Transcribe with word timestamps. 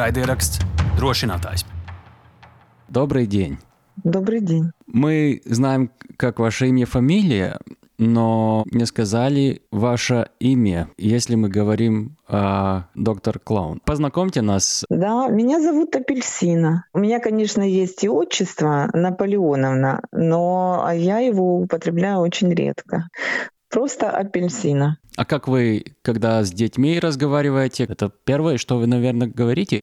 Raidieraksts 0.00 0.62
drošinātājs. 0.96 1.66
Добрый 2.88 3.26
день. 3.26 3.58
Добрый 4.02 4.40
день. 4.40 4.70
Мы 4.86 5.42
знаем, 5.44 5.90
как 6.16 6.38
ваше 6.38 6.68
имя, 6.68 6.86
фамилия, 6.86 7.58
но 7.98 8.64
не 8.72 8.86
сказали 8.86 9.60
ваше 9.70 10.30
имя, 10.38 10.88
если 10.96 11.34
мы 11.34 11.50
говорим 11.50 12.16
о 12.26 12.84
доктор 12.94 13.38
Клоун. 13.38 13.80
Познакомьте 13.84 14.40
нас. 14.40 14.84
Да, 14.88 15.28
меня 15.28 15.60
зовут 15.60 15.94
Апельсина. 15.94 16.86
У 16.94 16.98
меня, 16.98 17.20
конечно, 17.20 17.62
есть 17.62 18.02
и 18.02 18.08
отчество 18.08 18.88
Наполеоновна, 18.94 20.00
но 20.12 20.88
я 20.94 21.18
его 21.18 21.60
употребляю 21.60 22.20
очень 22.20 22.54
редко. 22.54 23.08
Просто 23.70 24.10
апельсина. 24.10 24.98
А 25.16 25.24
как 25.24 25.46
вы, 25.46 25.84
когда 26.02 26.42
с 26.42 26.50
детьми 26.50 26.98
разговариваете, 26.98 27.84
это 27.84 28.10
первое, 28.24 28.56
что 28.58 28.78
вы, 28.78 28.86
наверное, 28.86 29.28
говорите? 29.28 29.80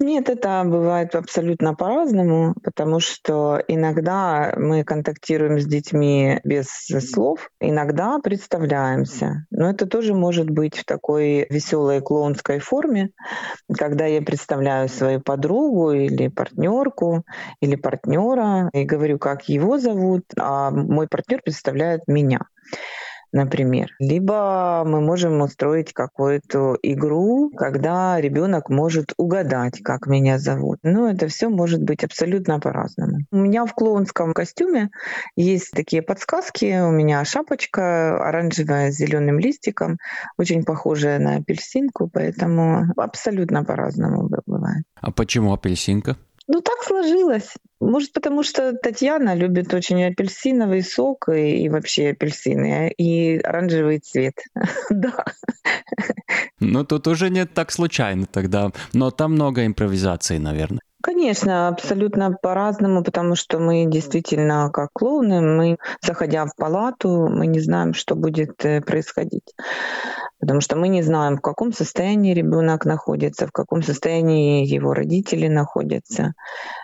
Нет, 0.00 0.28
это 0.28 0.62
бывает 0.64 1.14
абсолютно 1.14 1.74
по-разному, 1.74 2.54
потому 2.64 2.98
что 2.98 3.62
иногда 3.68 4.54
мы 4.56 4.82
контактируем 4.82 5.60
с 5.60 5.66
детьми 5.66 6.40
без 6.42 6.68
слов, 7.10 7.50
иногда 7.60 8.18
представляемся. 8.18 9.46
Но 9.50 9.70
это 9.70 9.86
тоже 9.86 10.14
может 10.14 10.50
быть 10.50 10.78
в 10.78 10.84
такой 10.84 11.46
веселой 11.48 12.00
клоунской 12.00 12.58
форме, 12.58 13.10
когда 13.76 14.06
я 14.06 14.20
представляю 14.22 14.88
свою 14.88 15.20
подругу 15.20 15.92
или 15.92 16.28
партнерку 16.28 17.24
или 17.60 17.76
партнера 17.76 18.68
и 18.72 18.84
говорю, 18.84 19.18
как 19.18 19.48
его 19.48 19.78
зовут, 19.78 20.24
а 20.38 20.70
мой 20.70 21.06
партнер 21.08 21.40
представляет 21.42 22.02
меня 22.06 22.40
например. 23.32 23.88
Либо 23.98 24.84
мы 24.86 25.00
можем 25.00 25.40
устроить 25.40 25.92
какую-то 25.92 26.76
игру, 26.82 27.50
когда 27.56 28.20
ребенок 28.20 28.68
может 28.68 29.12
угадать, 29.16 29.80
как 29.82 30.06
меня 30.06 30.38
зовут. 30.38 30.78
Но 30.82 31.10
это 31.10 31.28
все 31.28 31.48
может 31.48 31.82
быть 31.82 32.04
абсолютно 32.04 32.60
по-разному. 32.60 33.18
У 33.30 33.36
меня 33.36 33.64
в 33.66 33.74
клоунском 33.74 34.34
костюме 34.34 34.90
есть 35.36 35.70
такие 35.72 36.02
подсказки. 36.02 36.80
У 36.80 36.90
меня 36.90 37.24
шапочка 37.24 38.16
оранжевая 38.22 38.92
с 38.92 38.96
зеленым 38.96 39.38
листиком, 39.38 39.98
очень 40.38 40.64
похожая 40.64 41.18
на 41.18 41.36
апельсинку, 41.36 42.10
поэтому 42.12 42.92
абсолютно 42.96 43.64
по-разному 43.64 44.28
бывает. 44.46 44.84
А 45.00 45.10
почему 45.10 45.52
апельсинка? 45.52 46.16
Ну, 46.52 46.60
так 46.60 46.82
сложилось. 46.82 47.54
Может, 47.80 48.12
потому 48.12 48.42
что 48.42 48.74
Татьяна 48.74 49.34
любит 49.34 49.72
очень 49.72 50.04
апельсиновый 50.04 50.82
сок 50.82 51.30
и, 51.30 51.64
и 51.64 51.68
вообще 51.70 52.10
апельсины, 52.10 52.90
и 52.90 53.38
оранжевый 53.38 54.00
цвет. 54.00 54.34
да. 54.90 55.24
Ну, 56.60 56.84
тут 56.84 57.06
уже 57.06 57.30
не 57.30 57.46
так 57.46 57.72
случайно 57.72 58.26
тогда. 58.26 58.70
Но 58.92 59.10
там 59.10 59.32
много 59.32 59.64
импровизации, 59.64 60.36
наверное. 60.36 60.82
Конечно, 61.02 61.68
абсолютно 61.68 62.32
по-разному, 62.40 63.02
потому 63.02 63.34
что 63.34 63.58
мы 63.58 63.86
действительно, 63.86 64.70
как 64.72 64.90
клоуны, 64.92 65.40
мы, 65.40 65.76
заходя 66.00 66.46
в 66.46 66.54
палату, 66.56 67.28
мы 67.28 67.48
не 67.48 67.58
знаем, 67.58 67.92
что 67.92 68.14
будет 68.14 68.64
э, 68.64 68.80
происходить. 68.80 69.54
Потому 70.42 70.60
что 70.60 70.74
мы 70.76 70.88
не 70.88 71.02
знаем, 71.02 71.36
в 71.36 71.40
каком 71.40 71.72
состоянии 71.72 72.34
ребенок 72.34 72.84
находится, 72.84 73.46
в 73.46 73.52
каком 73.52 73.82
состоянии 73.82 74.66
его 74.66 74.92
родители 74.92 75.46
находятся. 75.46 76.34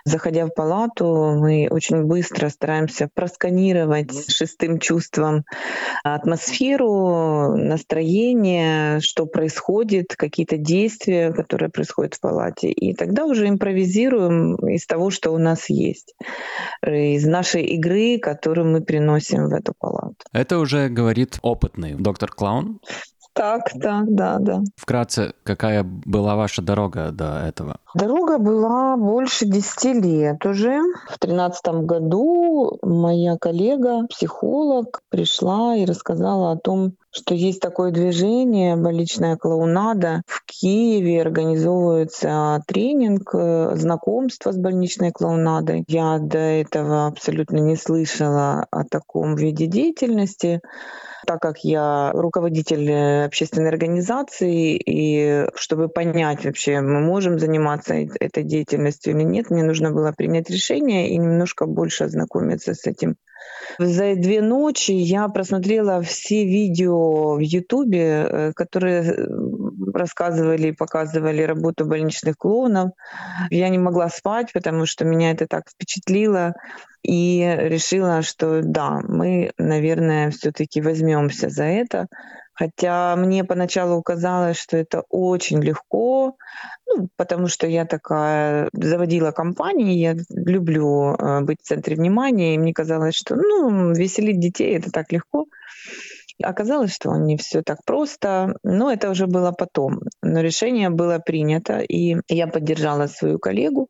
Заходя 0.05 0.45
в 0.45 0.53
палату, 0.53 1.35
мы 1.37 1.67
очень 1.69 2.05
быстро 2.05 2.47
стараемся 2.47 3.09
просканировать 3.13 4.31
шестым 4.31 4.79
чувством 4.79 5.43
атмосферу, 6.05 7.57
настроение, 7.57 9.01
что 9.01 9.25
происходит, 9.25 10.15
какие-то 10.15 10.55
действия, 10.55 11.33
которые 11.33 11.69
происходят 11.69 12.15
в 12.15 12.21
палате. 12.21 12.71
И 12.71 12.93
тогда 12.93 13.25
уже 13.25 13.49
импровизируем 13.49 14.08
из 14.09 14.85
того, 14.85 15.09
что 15.09 15.31
у 15.31 15.37
нас 15.37 15.69
есть, 15.69 16.15
из 16.85 17.25
нашей 17.25 17.65
игры, 17.65 18.19
которую 18.19 18.67
мы 18.67 18.81
приносим 18.81 19.49
в 19.49 19.53
эту 19.53 19.73
палату. 19.77 20.15
Это 20.33 20.59
уже 20.59 20.89
говорит 20.89 21.39
опытный 21.41 21.95
доктор 21.95 22.31
Клаун. 22.31 22.79
Так, 23.33 23.71
так, 23.81 24.13
да, 24.13 24.37
да. 24.39 24.61
Вкратце, 24.75 25.33
какая 25.43 25.83
была 25.83 26.35
ваша 26.35 26.61
дорога 26.61 27.11
до 27.11 27.45
этого? 27.47 27.77
Дорога 27.93 28.37
была 28.37 28.97
больше 28.97 29.45
10 29.45 30.03
лет 30.03 30.45
уже. 30.45 30.81
В 31.09 31.17
тринадцатом 31.19 31.85
году 31.85 32.77
моя 32.81 33.37
коллега, 33.37 34.05
психолог, 34.07 35.01
пришла 35.09 35.75
и 35.75 35.85
рассказала 35.85 36.51
о 36.51 36.57
том, 36.57 36.93
что 37.11 37.33
есть 37.33 37.59
такое 37.59 37.91
движение 37.91 38.75
«Больничная 38.75 39.35
клоунада». 39.35 40.21
В 40.27 40.43
Киеве 40.45 41.21
организовывается 41.21 42.61
тренинг, 42.67 43.33
э, 43.33 43.71
знакомство 43.75 44.51
с 44.51 44.57
больничной 44.57 45.11
клоунадой. 45.11 45.85
Я 45.87 46.19
до 46.19 46.37
этого 46.37 47.07
абсолютно 47.07 47.57
не 47.57 47.75
слышала 47.75 48.67
о 48.69 48.83
таком 48.83 49.35
виде 49.35 49.65
деятельности 49.65 50.61
так 51.29 51.43
как 51.43 51.59
я 51.63 52.11
руководитель 52.15 52.91
общественной 53.25 53.69
организации, 53.69 54.81
и 54.83 55.45
чтобы 55.53 55.87
понять 55.87 56.43
вообще, 56.43 56.81
мы 56.81 57.01
можем 57.01 57.37
заниматься 57.37 57.93
этой 57.93 58.43
деятельностью 58.43 59.13
или 59.13 59.21
нет, 59.21 59.51
мне 59.51 59.61
нужно 59.61 59.91
было 59.91 60.11
принять 60.11 60.49
решение 60.49 61.11
и 61.11 61.17
немножко 61.19 61.67
больше 61.67 62.05
ознакомиться 62.05 62.73
с 62.73 62.87
этим. 62.87 63.15
За 63.77 64.15
две 64.15 64.41
ночи 64.41 64.91
я 64.91 65.27
просмотрела 65.27 66.01
все 66.01 66.45
видео 66.45 67.35
в 67.35 67.39
Ютубе, 67.39 68.01
э, 68.01 68.53
которые 68.53 69.03
э, 69.03 69.27
рассказывали 69.93 70.67
и 70.67 70.73
показывали 70.75 71.41
работу 71.43 71.85
больничных 71.85 72.37
клоунов. 72.37 72.91
Я 73.49 73.69
не 73.69 73.77
могла 73.77 74.09
спать, 74.09 74.51
потому 74.53 74.85
что 74.85 75.05
меня 75.05 75.31
это 75.31 75.47
так 75.47 75.69
впечатлило. 75.69 76.53
И 77.01 77.55
решила, 77.57 78.21
что 78.21 78.61
да, 78.61 78.99
мы, 79.07 79.51
наверное, 79.57 80.31
все-таки 80.31 80.81
возьмемся 80.81 81.49
за 81.49 81.63
это. 81.63 82.07
Хотя 82.59 83.15
мне 83.15 83.45
поначалу 83.45 84.01
казалось, 84.03 84.57
что 84.57 84.75
это 84.75 85.03
очень 85.09 85.63
легко, 85.63 86.35
ну, 86.85 87.07
потому 87.15 87.47
что 87.47 87.67
я 87.67 87.85
такая 87.85 88.67
заводила 88.73 89.31
компании, 89.31 89.97
я 89.97 90.17
люблю 90.29 91.13
э, 91.13 91.39
быть 91.39 91.61
в 91.61 91.65
центре 91.65 91.95
внимания, 91.95 92.55
и 92.55 92.57
мне 92.57 92.73
казалось, 92.73 93.15
что 93.15 93.37
ну, 93.37 93.93
веселить 93.93 94.41
детей 94.41 94.77
это 94.77 94.91
так 94.91 95.09
легко. 95.13 95.45
Оказалось, 96.41 96.93
что 96.93 97.15
не 97.15 97.37
все 97.37 97.61
так 97.61 97.79
просто, 97.85 98.55
но 98.63 98.91
это 98.91 99.09
уже 99.09 99.27
было 99.27 99.51
потом. 99.51 99.99
Но 100.21 100.41
решение 100.41 100.89
было 100.89 101.19
принято, 101.19 101.79
и 101.79 102.17
я 102.27 102.47
поддержала 102.47 103.07
свою 103.07 103.39
коллегу, 103.39 103.87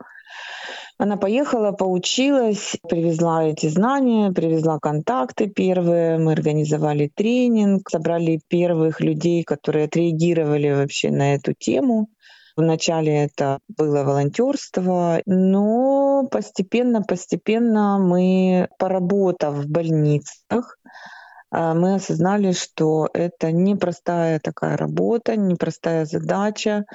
она 1.01 1.15
поехала, 1.15 1.71
поучилась, 1.71 2.75
привезла 2.89 3.45
эти 3.45 3.67
знания, 3.67 4.33
привезла 4.33 4.79
контакты 4.79 5.47
первые, 5.47 6.17
мы 6.17 6.33
организовали 6.33 7.09
тренинг, 7.15 7.89
собрали 7.89 8.41
первых 8.49 8.99
людей, 8.99 9.45
которые 9.45 9.85
отреагировали 9.85 10.71
вообще 10.71 11.09
на 11.09 11.35
эту 11.35 11.53
тему. 11.53 12.09
Вначале 12.57 13.15
это 13.15 13.59
было 13.69 14.03
волонтерство, 14.03 15.21
но 15.25 16.27
постепенно, 16.29 17.01
постепенно 17.01 17.97
мы, 17.97 18.67
поработав 18.77 19.53
в 19.53 19.69
больницах, 19.69 20.77
мы 21.51 21.95
осознали, 21.95 22.51
что 22.51 23.09
это 23.13 23.51
непростая 23.51 24.39
такая 24.39 24.77
работа, 24.77 25.35
непростая 25.35 26.05
задача, 26.05 26.85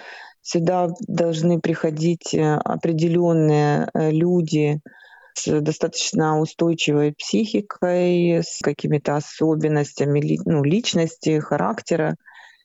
Сюда 0.46 0.90
должны 1.08 1.58
приходить 1.58 2.34
э, 2.34 2.56
определенные 2.56 3.88
э, 3.94 4.10
люди 4.10 4.78
с 5.32 5.60
достаточно 5.62 6.38
устойчивой 6.38 7.14
психикой, 7.14 8.42
с 8.42 8.58
какими-то 8.62 9.16
особенностями 9.16 10.38
ну, 10.44 10.62
личности, 10.62 11.40
характера. 11.40 12.16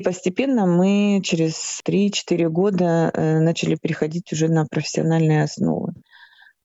Постепенно 0.03 0.66
мы 0.66 1.21
через 1.23 1.80
3-4 1.88 2.50
года 2.50 3.12
э, 3.13 3.39
начали 3.39 3.75
приходить 3.75 4.33
уже 4.33 4.50
на 4.50 4.65
профессиональные 4.65 5.44
основы. 5.44 5.94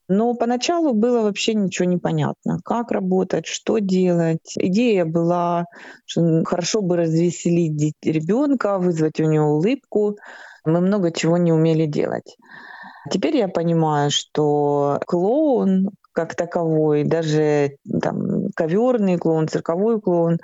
Но 0.09 0.35
поначалу 0.35 0.93
было 0.93 1.23
вообще 1.23 1.55
ничего 1.55 1.89
не 1.89 1.97
понятно. 1.97 2.59
Как 2.65 2.91
работать, 2.91 3.47
что 3.47 3.79
делать. 3.79 4.55
Идея 4.57 5.05
была, 5.05 5.65
что 6.05 6.45
хорошо 6.45 6.83
бы 6.83 6.97
развеселить 6.97 7.97
ребенка, 8.03 8.79
вызвать 8.79 9.21
у 9.21 9.25
него 9.25 9.57
улыбку, 9.57 10.17
мы 10.65 10.81
много 10.81 11.11
чего 11.13 11.37
не 11.37 11.53
умели 11.53 11.87
делать. 11.87 12.37
Теперь 13.11 13.37
я 13.37 13.49
понимаю, 13.49 14.11
что 14.11 14.99
клоун 15.07 15.91
как 16.13 16.37
таковой, 16.37 17.05
даже 17.05 17.77
там, 18.01 18.34
коверный 18.55 19.19
клоун, 19.19 19.49
цирковой 19.49 20.01
клоун, 20.01 20.39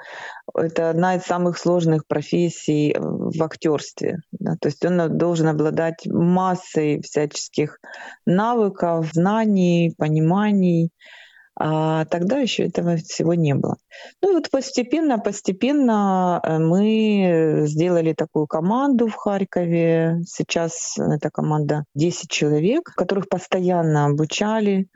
это 0.54 0.90
одна 0.90 1.16
из 1.16 1.22
самых 1.22 1.58
сложных 1.58 2.06
профессий 2.06 2.96
в 2.98 3.42
актерстве. 3.42 4.18
Да? 4.32 4.56
То 4.60 4.68
есть 4.68 4.84
он 4.84 5.16
должен 5.16 5.48
обладать 5.48 6.06
массой 6.06 7.00
всяческих 7.02 7.78
навыков, 8.26 9.10
знаний, 9.12 9.94
пониманий, 9.96 10.90
А 11.62 12.06
тогда 12.06 12.38
еще 12.38 12.64
этого 12.64 12.96
всего 12.96 13.34
не 13.34 13.54
было. 13.54 13.76
Ну 14.22 14.30
и 14.30 14.34
вот 14.34 14.50
постепенно, 14.50 15.18
постепенно 15.18 16.40
э, 16.42 16.58
мы 16.58 17.66
сделали 17.66 18.14
такую 18.14 18.46
команду 18.46 19.08
в 19.08 19.14
Харькове. 19.14 20.22
Сейчас 20.26 20.96
эта 20.98 21.28
команда 21.30 21.84
10 21.94 22.30
человек, 22.30 22.84
которых 22.96 23.28
постоянно 23.28 24.06
обучали. 24.06 24.88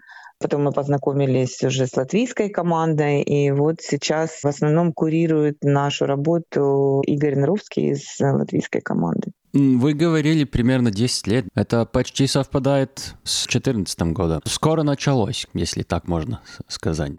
Потом 0.44 0.64
мы 0.64 0.72
познакомились 0.72 1.62
уже 1.62 1.86
с 1.86 1.96
латвийской 1.96 2.50
командой, 2.50 3.22
и 3.22 3.50
вот 3.50 3.80
сейчас 3.80 4.42
в 4.42 4.44
основном 4.44 4.92
курирует 4.92 5.64
нашу 5.64 6.04
работу 6.04 7.02
Игорь 7.06 7.34
Наровский 7.34 7.92
из 7.92 8.20
латвийской 8.20 8.82
команды. 8.82 9.32
Вы 9.54 9.94
говорили 9.94 10.44
примерно 10.44 10.90
10 10.90 11.26
лет. 11.28 11.46
Это 11.54 11.86
почти 11.86 12.26
совпадает 12.26 13.14
с 13.24 13.46
2014 13.46 14.02
годом. 14.12 14.42
Скоро 14.44 14.82
началось, 14.82 15.46
если 15.54 15.82
так 15.82 16.08
можно 16.08 16.42
сказать. 16.68 17.12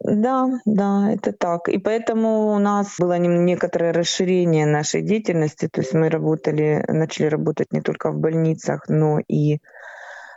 Да, 0.00 0.48
да, 0.64 1.12
это 1.12 1.32
так. 1.32 1.68
И 1.68 1.78
поэтому 1.78 2.52
у 2.52 2.58
нас 2.58 2.96
было 2.98 3.16
некоторое 3.16 3.92
расширение 3.92 4.66
нашей 4.66 5.02
деятельности. 5.02 5.68
То 5.68 5.82
есть 5.82 5.94
мы 5.94 6.08
работали, 6.08 6.84
начали 6.88 7.26
работать 7.26 7.72
не 7.72 7.80
только 7.80 8.10
в 8.10 8.18
больницах, 8.18 8.88
но 8.88 9.20
и 9.28 9.60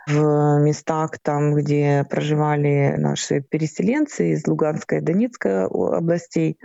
в 0.08 0.58
местах, 0.60 1.18
там, 1.22 1.54
где 1.54 2.04
проживали 2.08 2.94
наши 2.96 3.40
переселенцы 3.40 4.32
из 4.32 4.46
Луганской 4.46 4.98
и 4.98 5.02
Донецкой 5.02 5.66
областей. 5.66 6.58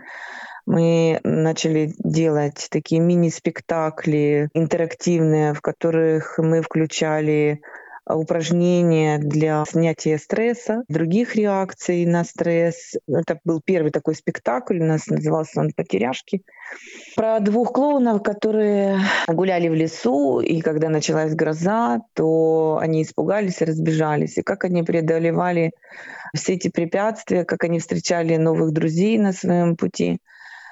Мы 0.66 1.20
начали 1.24 1.94
делать 1.98 2.68
такие 2.72 3.02
мини-спектакли 3.02 4.50
интерактивные, 4.54 5.54
в 5.54 5.62
которых 5.62 6.36
мы 6.38 6.62
включали 6.62 7.62
упражнения 8.08 9.18
для 9.18 9.64
снятия 9.68 10.18
стресса, 10.18 10.84
других 10.88 11.36
реакций 11.36 12.06
на 12.06 12.24
стресс. 12.24 12.96
Это 13.08 13.40
был 13.44 13.62
первый 13.64 13.92
такой 13.92 14.16
спектакль, 14.16 14.82
у 14.82 14.86
нас 14.86 15.08
назывался 15.08 15.60
он 15.60 15.72
«Потеряшки», 15.76 16.44
про 17.16 17.40
двух 17.40 17.74
клоунов, 17.74 18.24
которые 18.24 19.00
гуляли 19.28 19.70
в 19.70 19.76
лесу, 19.76 20.40
и 20.40 20.62
когда 20.62 20.90
началась 20.90 21.36
гроза, 21.36 22.02
то 22.14 22.80
они 22.82 23.04
испугались 23.04 23.62
и 23.62 23.66
разбежались. 23.66 24.38
И 24.38 24.42
как 24.42 24.64
они 24.64 24.84
преодолевали 24.84 25.72
все 26.36 26.54
эти 26.54 26.70
препятствия, 26.70 27.46
как 27.46 27.64
они 27.64 27.80
встречали 27.80 28.38
новых 28.38 28.72
друзей 28.72 29.18
на 29.18 29.34
своем 29.34 29.76
пути— 29.76 30.18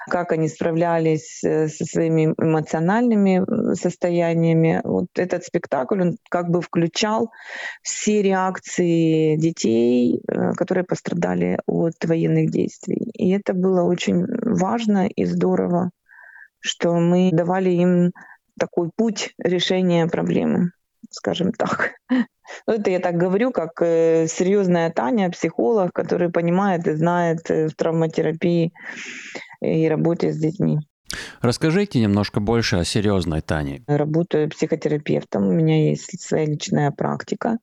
как 0.08 0.32
они 0.32 0.48
справлялись 0.48 1.42
э, 1.44 1.68
со 1.68 1.84
своими 1.84 2.34
эмоциональными 2.38 3.74
состояниями. 3.74 4.80
Вот 4.84 5.06
этот 5.16 5.44
спектакль, 5.44 6.00
он 6.00 6.16
как 6.28 6.50
бы 6.50 6.60
включал 6.60 7.30
все 7.82 8.22
реакции 8.22 9.36
детей, 9.36 10.20
э, 10.26 10.52
которые 10.52 10.84
пострадали 10.84 11.58
от 11.66 11.94
военных 12.04 12.50
действий. 12.50 13.10
И 13.14 13.30
это 13.30 13.54
было 13.54 13.82
очень 13.82 14.26
важно 14.26 15.06
и 15.06 15.24
здорово, 15.24 15.90
что 16.60 16.94
мы 16.94 17.30
давали 17.32 17.70
им 17.70 18.12
такой 18.58 18.90
путь 18.94 19.34
решения 19.38 20.06
проблемы, 20.06 20.72
скажем 21.10 21.52
так. 21.52 21.92
Ну, 22.66 22.74
это 22.74 22.90
я 22.90 22.98
так 22.98 23.16
говорю, 23.16 23.50
как 23.50 23.80
э, 23.80 24.26
серьезная 24.28 24.90
Таня, 24.90 25.30
психолог, 25.30 25.92
который 25.92 26.28
понимает 26.28 26.86
и 26.86 26.94
знает 26.94 27.50
э, 27.50 27.68
в 27.68 27.74
травматерапии 27.74 28.72
и 29.62 29.88
работе 29.88 30.32
с 30.32 30.36
детьми. 30.36 30.80
Расскажите 31.40 31.98
немножко 32.00 32.40
больше 32.40 32.76
о 32.76 32.84
серьезной 32.84 33.40
Тане. 33.40 33.84
Работаю 33.86 34.50
психотерапевтом, 34.50 35.46
у 35.48 35.52
меня 35.52 35.88
есть 35.88 36.20
своя 36.20 36.44
личная 36.44 36.90
практика. 36.90 37.58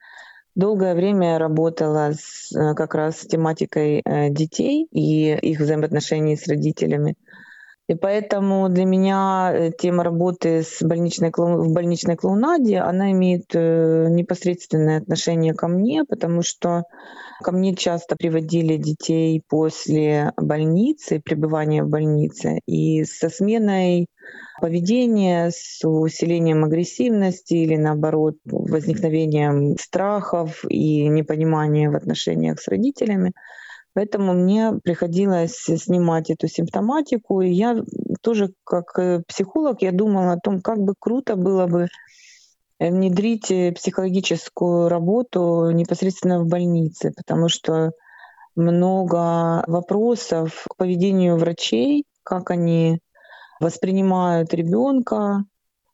Долгое 0.55 0.95
время 0.95 1.33
я 1.33 1.39
работала 1.39 2.13
с, 2.13 2.51
э, 2.55 2.73
как 2.73 2.95
раз 2.95 3.19
с 3.19 3.27
тематикой 3.27 4.01
детей 4.31 4.87
и 4.91 5.33
их 5.33 5.59
взаимоотношений 5.59 6.35
с 6.35 6.47
родителями. 6.47 7.15
И 7.89 7.95
поэтому 7.95 8.69
для 8.69 8.85
меня 8.85 9.51
э, 9.51 9.71
тема 9.75 10.03
работы 10.03 10.61
с 10.61 10.83
больничной, 10.83 11.31
в 11.35 11.73
больничной 11.73 12.15
клоунаде, 12.15 12.77
она 12.77 13.11
имеет 13.13 13.45
э, 13.55 14.05
непосредственное 14.11 14.99
отношение 14.99 15.55
ко 15.55 15.67
мне, 15.67 16.03
потому 16.07 16.43
что 16.43 16.83
ко 17.41 17.51
мне 17.51 17.75
часто 17.75 18.15
приводили 18.15 18.77
детей 18.77 19.41
после 19.49 20.33
больницы, 20.37 21.19
пребывания 21.19 21.83
в 21.83 21.89
больнице, 21.89 22.59
и 22.67 23.05
со 23.05 23.27
сменой 23.29 24.05
поведения, 24.61 25.49
с 25.49 25.83
усилением 25.83 26.65
агрессивности 26.65 27.55
или 27.55 27.75
наоборот 27.75 28.35
возникновением 28.45 29.79
страхов 29.79 30.63
и 30.69 31.07
непонимания 31.07 31.89
в 31.89 31.95
отношениях 31.95 32.59
с 32.59 32.67
родителями– 32.67 33.31
Поэтому 33.93 34.33
мне 34.33 34.73
приходилось 34.83 35.55
снимать 35.55 36.29
эту 36.29 36.47
симптоматику. 36.47 37.41
И 37.41 37.51
я 37.51 37.77
тоже 38.21 38.53
как 38.63 38.97
психолог, 39.27 39.81
я 39.81 39.91
думала 39.91 40.33
о 40.33 40.39
том, 40.39 40.61
как 40.61 40.79
бы 40.79 40.93
круто 40.97 41.35
было 41.35 41.67
бы 41.67 41.87
внедрить 42.79 43.51
э, 43.51 43.73
психологическую 43.73 44.87
работу 44.87 45.71
непосредственно 45.71 46.39
в 46.41 46.47
больнице, 46.47 47.11
потому 47.15 47.49
что 47.49 47.91
много 48.55 49.63
вопросов 49.67 50.65
к 50.69 50.75
поведению 50.75 51.37
врачей, 51.37 52.05
как 52.23 52.51
они 52.51 52.99
воспринимают 53.59 54.53
ребенка, 54.53 55.43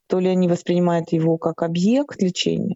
то 0.07 0.19
ли 0.19 0.29
они 0.29 0.47
воспринимают 0.47 1.11
его 1.11 1.37
как 1.37 1.63
объект 1.63 2.21
лечения, 2.21 2.75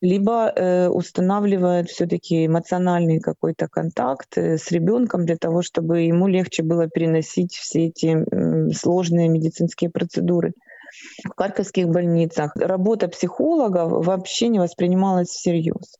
либо 0.00 0.52
э, 0.54 0.88
устанавливает 0.88 1.88
все-таки 1.88 2.46
эмоциональный 2.46 3.20
какой-то 3.20 3.68
контакт 3.68 4.36
э, 4.36 4.58
с 4.58 4.70
ребенком 4.70 5.26
для 5.26 5.36
того, 5.36 5.62
чтобы 5.62 6.02
ему 6.02 6.28
легче 6.28 6.62
было 6.62 6.88
переносить 6.88 7.54
все 7.54 7.86
эти 7.86 8.74
сложные 8.74 9.28
медицинские 9.28 9.90
процедуры. 9.90 10.52
В 11.24 11.36
харьковских 11.36 11.88
больницах 11.88 12.56
работа 12.56 13.08
психолога 13.08 13.86
вообще 13.86 14.48
не 14.48 14.58
воспринималась 14.58 15.28
всерьез. 15.28 15.98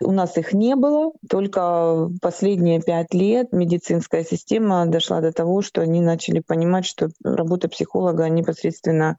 У 0.00 0.12
нас 0.12 0.36
их 0.36 0.52
не 0.52 0.76
было, 0.76 1.12
только 1.28 2.08
последние 2.22 2.80
пять 2.80 3.12
лет 3.14 3.52
медицинская 3.52 4.24
система 4.24 4.86
дошла 4.86 5.20
до 5.20 5.32
того, 5.32 5.62
что 5.62 5.80
они 5.80 6.00
начали 6.00 6.40
понимать, 6.40 6.86
что 6.86 7.08
работа 7.24 7.68
психолога 7.68 8.28
непосредственно 8.28 9.18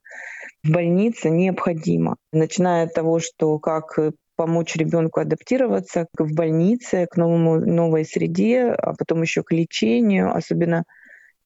в 0.62 0.70
больнице 0.70 1.30
необходима. 1.30 2.16
Начиная 2.32 2.84
от 2.84 2.94
того, 2.94 3.18
что 3.18 3.58
как 3.58 3.98
помочь 4.36 4.76
ребенку 4.76 5.20
адаптироваться 5.20 6.06
в 6.18 6.34
больнице, 6.34 7.06
к 7.10 7.16
новому, 7.16 7.60
новой 7.60 8.04
среде, 8.04 8.68
а 8.70 8.94
потом 8.94 9.22
еще 9.22 9.42
к 9.42 9.52
лечению, 9.52 10.34
особенно 10.34 10.84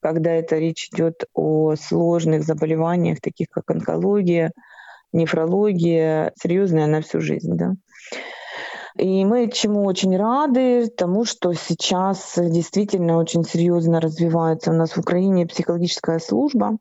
когда 0.01 0.33
это 0.33 0.59
речь 0.59 0.89
идет 0.93 1.25
о 1.33 1.75
сложных 1.77 2.45
заболеваниях, 2.45 3.21
таких 3.21 3.49
как 3.51 3.71
онкология, 3.71 4.53
нефрология, 5.13 6.33
серьезная 6.41 6.87
на 6.87 7.01
всю 7.01 7.21
жизнь. 7.21 7.57
Да? 7.57 7.73
И 8.97 9.25
мы 9.25 9.51
чему 9.51 9.85
очень 9.85 10.17
рады, 10.17 10.87
тому, 10.87 11.25
что 11.25 11.53
сейчас 11.53 12.35
действительно 12.37 13.19
очень 13.19 13.43
серьезно 13.43 14.01
развивается 14.01 14.71
у 14.71 14.75
нас 14.75 14.93
в 14.93 14.99
Украине 14.99 15.47
психологическая 15.47 16.21
служба. 16.21 16.79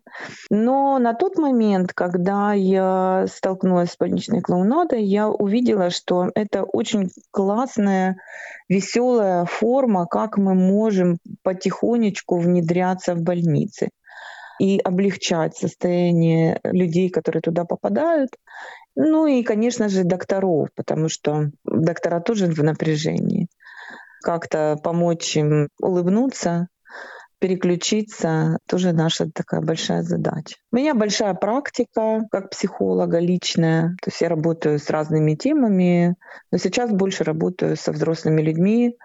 Но 0.52 1.00
на 1.00 1.16
тот 1.16 1.40
момент, 1.40 1.92
когда 1.94 2.54
я 2.54 3.26
столкнулась 3.28 3.92
с 3.92 3.98
больничной 3.98 4.42
клоунадой, 4.42 5.04
я 5.04 5.28
увидела, 5.28 5.90
что 5.90 6.30
это 6.36 6.64
очень 6.64 7.10
классная, 7.32 8.18
веселая 8.70 9.46
форма, 9.46 10.06
как 10.06 10.38
мы 10.38 10.54
можем 10.54 11.18
потихонечку 11.42 12.38
внедряться 12.38 13.16
в 13.16 13.22
больницы 13.22 13.90
и 14.60 14.80
облегчать 14.80 15.58
состояние 15.58 16.60
людей, 16.64 17.10
которые 17.10 17.42
туда 17.42 17.66
попадают. 17.66 18.30
Ну 18.96 19.26
и, 19.26 19.44
конечно 19.44 19.90
же, 19.90 20.04
докторов, 20.04 20.70
потому 20.76 21.10
что 21.10 21.52
доктора 21.64 22.20
тоже 22.20 22.48
в 22.48 22.64
напряжении. 22.64 23.48
Как-то 24.22 24.78
помочь 24.82 25.36
им 25.36 25.70
улыбнуться, 25.80 26.68
переключиться 27.40 28.58
тоже 28.70 28.94
наша 28.94 29.30
такая 29.30 29.60
большая 29.60 30.02
задача. 30.04 30.56
У 30.72 30.78
меня 30.78 30.94
большая 30.94 31.34
практика 31.34 32.22
как 32.32 32.52
психолога 32.52 33.20
личная, 33.20 33.98
то 34.02 34.10
есть 34.10 34.22
я 34.22 34.30
работаю 34.30 34.80
с 34.80 34.90
разными 34.90 35.36
темами, 35.36 36.16
но 36.52 36.58
сейчас 36.58 36.92
больше 36.92 37.26
работаю 37.26 37.76
со 37.76 37.92
взрослыми 37.92 38.42
людьми, 38.42 38.96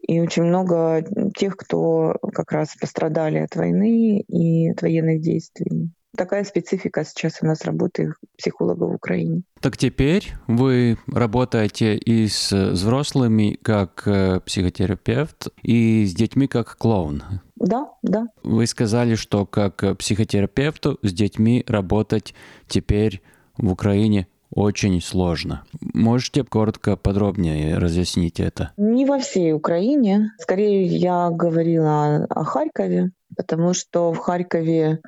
и 0.00 0.20
очень 0.20 0.44
много 0.44 1.04
тех, 1.36 1.56
кто 1.56 2.16
как 2.32 2.52
раз 2.52 2.74
пострадали 2.80 3.38
от 3.38 3.54
войны 3.56 4.20
и 4.20 4.70
от 4.70 4.80
военных 4.80 5.20
действий. 5.20 5.90
Такая 6.16 6.44
специфика 6.44 7.04
сейчас 7.04 7.38
у 7.42 7.46
нас 7.46 7.64
работы 7.64 8.14
психологов 8.38 8.90
в 8.90 8.94
Украине. 8.94 9.42
Так 9.60 9.76
теперь 9.76 10.32
вы 10.46 10.96
работаете 11.06 11.96
и 11.96 12.28
с 12.28 12.52
взрослыми 12.52 13.58
как 13.62 14.02
э, 14.06 14.40
психотерапевт, 14.40 15.48
и 15.62 16.04
с 16.06 16.14
детьми 16.14 16.46
как 16.46 16.76
клоун. 16.76 17.22
Да, 17.56 17.90
да. 18.02 18.28
Вы 18.42 18.66
сказали, 18.66 19.14
что 19.14 19.46
как 19.46 19.84
психотерапевту 19.98 20.98
с 21.02 21.12
детьми 21.12 21.64
работать 21.66 22.34
теперь 22.68 23.22
в 23.56 23.70
Украине 23.70 24.28
очень 24.50 25.00
сложно. 25.02 25.64
Можете 25.80 26.44
коротко, 26.44 26.96
подробнее 26.96 27.78
разъяснить 27.78 28.40
это? 28.40 28.72
Не 28.76 29.04
во 29.04 29.18
всей 29.18 29.52
Украине. 29.52 30.32
Скорее, 30.38 30.86
я 30.86 31.30
говорила 31.30 32.24
о 32.30 32.44
Харькове, 32.44 33.10
потому 33.36 33.74
что 33.74 34.12
в 34.12 34.18
Харькове 34.18 35.00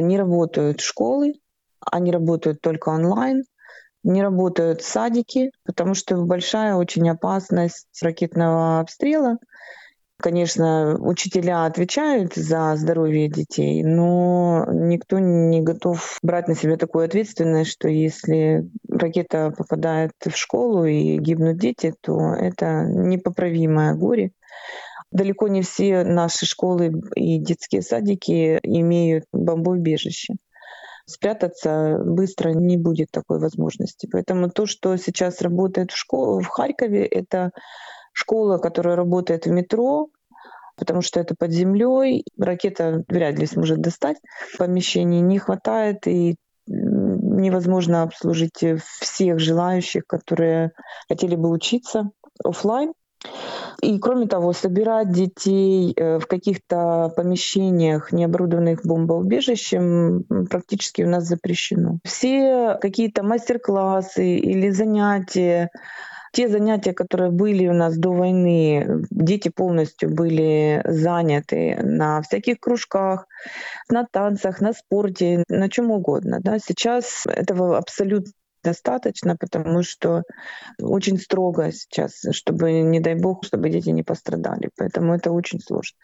не 0.00 0.18
работают 0.18 0.80
школы, 0.80 1.34
они 1.80 2.10
работают 2.12 2.60
только 2.60 2.90
онлайн, 2.90 3.44
не 4.02 4.22
работают 4.22 4.82
садики, 4.82 5.52
потому 5.64 5.94
что 5.94 6.16
большая 6.16 6.74
очень 6.74 7.08
опасность 7.08 7.86
ракетного 8.02 8.80
обстрела— 8.80 9.38
Конечно, 10.22 10.96
учителя 11.00 11.64
отвечают 11.64 12.34
за 12.34 12.76
здоровье 12.76 13.28
детей, 13.28 13.82
но 13.82 14.64
никто 14.70 15.18
не 15.18 15.60
готов 15.62 16.20
брать 16.22 16.46
на 16.46 16.54
себя 16.54 16.76
такую 16.76 17.06
ответственность, 17.06 17.72
что 17.72 17.88
если 17.88 18.68
ракета 18.88 19.52
попадает 19.56 20.12
в 20.24 20.36
школу 20.36 20.84
и 20.84 21.18
гибнут 21.18 21.58
дети, 21.58 21.92
то 22.00 22.34
это 22.34 22.84
непоправимое 22.84 23.94
горе. 23.94 24.30
Далеко 25.12 25.48
не 25.48 25.62
все 25.62 26.04
наши 26.04 26.46
школы 26.46 26.92
и 27.14 27.38
детские 27.38 27.82
садики 27.82 28.58
имеют 28.62 29.24
бомбоубежище 29.32 30.34
спрятаться 31.04 31.98
быстро 32.04 32.50
не 32.50 32.76
будет 32.76 33.10
такой 33.10 33.38
возможности. 33.38 34.08
Поэтому 34.10 34.50
то, 34.50 34.66
что 34.66 34.96
сейчас 34.96 35.40
работает 35.40 35.90
в 35.90 35.96
школе 35.96 36.44
в 36.44 36.48
Харькове, 36.48 37.04
это 37.04 37.50
школа, 38.12 38.58
которая 38.58 38.96
работает 38.96 39.46
в 39.46 39.50
метро, 39.50 40.08
потому 40.76 41.02
что 41.02 41.20
это 41.20 41.34
под 41.34 41.50
землей, 41.50 42.24
ракета 42.38 43.04
вряд 43.08 43.38
ли 43.38 43.46
сможет 43.46 43.80
достать, 43.80 44.18
помещений 44.58 45.20
не 45.20 45.38
хватает, 45.38 46.06
и 46.06 46.36
невозможно 46.66 48.02
обслужить 48.02 48.64
всех 49.00 49.40
желающих, 49.40 50.06
которые 50.06 50.70
хотели 51.08 51.34
бы 51.34 51.50
учиться 51.50 52.10
офлайн. 52.44 52.92
И 53.80 53.98
кроме 53.98 54.26
того, 54.26 54.52
собирать 54.52 55.10
детей 55.10 55.92
э, 55.96 56.18
в 56.18 56.26
каких-то 56.26 57.12
помещениях, 57.16 58.12
не 58.12 58.24
оборудованных 58.24 58.84
бомбоубежищем, 58.84 60.24
практически 60.50 61.02
у 61.02 61.08
нас 61.08 61.24
запрещено. 61.24 61.98
Все 62.04 62.78
какие-то 62.80 63.22
мастер-классы 63.22 64.36
или 64.36 64.70
занятия 64.70 65.70
те 66.32 66.48
занятия, 66.48 66.94
которые 66.94 67.30
были 67.30 67.68
у 67.68 67.74
нас 67.74 67.96
до 67.98 68.10
войны, 68.10 69.04
дети 69.10 69.50
полностью 69.50 70.08
были 70.10 70.82
заняты 70.86 71.78
на 71.82 72.22
всяких 72.22 72.58
кружках, 72.58 73.26
на 73.90 74.06
танцах, 74.10 74.62
на 74.62 74.72
спорте, 74.72 75.44
на 75.48 75.68
чем 75.68 75.90
угодно. 75.90 76.38
Да. 76.40 76.58
Сейчас 76.58 77.26
этого 77.26 77.76
абсолютно 77.76 78.32
достаточно, 78.62 79.36
потому 79.36 79.82
что 79.82 80.22
очень 80.80 81.18
строго 81.18 81.70
сейчас, 81.72 82.22
чтобы, 82.32 82.80
не 82.80 83.00
дай 83.00 83.14
бог, 83.14 83.44
чтобы 83.44 83.70
дети 83.70 83.90
не 83.90 84.02
пострадали. 84.02 84.70
Поэтому 84.76 85.14
это 85.14 85.32
очень 85.32 85.60
сложно. 85.60 85.96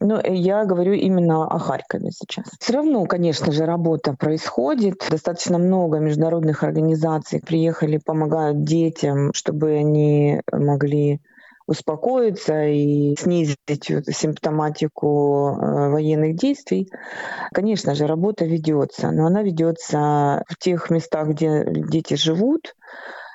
Но 0.00 0.20
я 0.24 0.64
говорю 0.64 0.92
именно 0.92 1.46
о 1.46 1.58
Харькове 1.58 2.10
сейчас. 2.10 2.46
Все 2.58 2.72
равно, 2.74 3.04
конечно 3.06 3.52
же, 3.52 3.64
работа 3.64 4.14
происходит. 4.14 5.06
Достаточно 5.10 5.58
много 5.58 5.98
международных 5.98 6.62
организаций 6.62 7.40
приехали, 7.40 7.98
помогают 7.98 8.64
детям, 8.64 9.32
чтобы 9.32 9.72
они 9.72 10.40
могли 10.52 11.20
успокоиться 11.66 12.64
и 12.64 13.14
снизить 13.16 13.58
симптоматику 13.68 15.56
э, 15.56 15.90
военных 15.90 16.36
действий. 16.36 16.88
Конечно 17.52 17.94
же, 17.94 18.06
работа 18.06 18.44
ведется, 18.44 19.10
но 19.10 19.26
она 19.26 19.42
ведется 19.42 20.44
в 20.48 20.58
тех 20.58 20.90
местах, 20.90 21.28
где 21.28 21.64
дети 21.66 22.14
живут, 22.14 22.74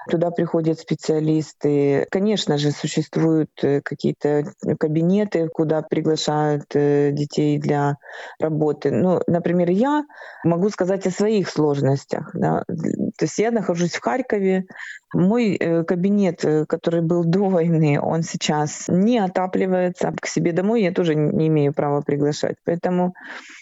Туда 0.10 0.32
приходят 0.32 0.80
специалисты. 0.80 2.08
Конечно 2.10 2.58
же, 2.58 2.72
существуют 2.72 3.52
э, 3.62 3.82
какие-то 3.82 4.44
кабинеты, 4.80 5.48
куда 5.50 5.82
приглашают 5.82 6.66
э, 6.74 7.12
детей 7.12 7.60
для 7.60 7.98
работы. 8.40 8.92
Ну, 8.92 9.22
например, 9.28 9.70
я 9.70 10.06
могу 10.44 10.70
сказать 10.70 11.06
о 11.06 11.12
своих 11.12 11.50
сложностях. 11.50 12.32
Да. 12.34 12.64
То 12.68 13.26
есть 13.26 13.38
я 13.38 13.52
нахожусь 13.52 13.94
в 13.94 14.02
Харькове. 14.02 14.66
Мой 15.14 15.56
э, 15.56 15.84
кабинет, 15.84 16.44
который 16.68 17.02
был 17.02 17.24
до 17.24 17.50
войны, 17.50 18.00
он 18.02 18.24
сейчас 18.24 18.86
не 18.88 19.20
отапливается. 19.20 20.14
К 20.20 20.26
себе 20.28 20.54
домой 20.54 20.84
я 20.84 20.92
тоже 20.92 21.16
не 21.16 21.48
имею 21.48 21.74
права 21.74 22.02
приглашать. 22.02 22.56
Поэтому 22.66 23.14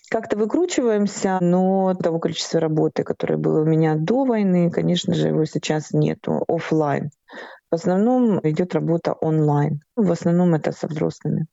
как-то 0.10 0.38
выкручиваемся, 0.38 1.38
но 1.42 1.94
того 1.94 2.20
количества 2.20 2.60
работы, 2.60 3.04
которое 3.04 3.38
было 3.38 3.62
у 3.62 3.66
меня 3.66 3.96
до 3.96 4.24
войны, 4.24 4.72
конечно 4.72 5.14
же, 5.14 5.28
его 5.28 5.44
сейчас 5.46 5.92
нету, 5.92 6.37
офлайн. 6.48 7.10
В 7.70 7.76
основном 7.76 8.40
идет 8.44 8.74
работа 8.74 9.14
онлайн. 9.14 9.82
В 9.98 10.10
основном 10.12 10.54
это 10.56 10.72
со 10.72 10.88
взрослыми. 10.88 11.48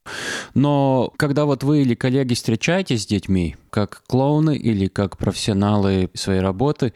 Но 0.55 1.13
когда 1.17 1.45
вот 1.45 1.65
вы 1.65 1.83
или 1.83 1.95
коллеги 1.95 2.35
встречаетесь 2.35 3.03
с 3.03 3.07
детьми, 3.07 3.57
как 3.71 4.03
клоуны 4.07 4.57
или 4.57 4.87
как 4.87 5.17
профессионалы 5.17 6.11
своей 6.15 6.41
работы, 6.41 6.93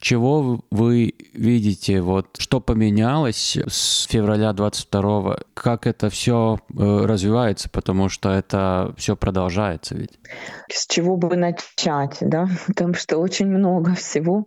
чего 0.00 0.60
вы 0.70 1.14
видите, 1.34 2.00
вот 2.00 2.36
что 2.38 2.60
поменялось 2.60 3.56
с 3.56 4.06
февраля 4.08 4.52
22 4.52 5.38
как 5.54 5.86
это 5.86 6.08
все 6.08 6.58
э, 6.70 7.04
развивается, 7.04 7.68
потому 7.68 8.08
что 8.08 8.30
это 8.30 8.94
все 8.96 9.14
продолжается 9.14 9.94
ведь? 9.94 10.18
С 10.72 10.86
чего 10.86 11.16
бы 11.16 11.36
начать, 11.36 12.16
да? 12.20 12.48
Потому 12.66 12.94
что 12.94 13.18
очень 13.18 13.46
много 13.46 13.94
всего. 13.94 14.46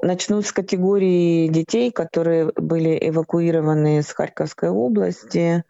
Начну 0.00 0.42
с 0.42 0.52
категории 0.52 1.48
детей, 1.48 1.90
которые 1.90 2.52
были 2.54 2.98
эвакуированы 3.00 4.02
с 4.02 4.12
Харьковской 4.12 4.70
области, 4.70 5.64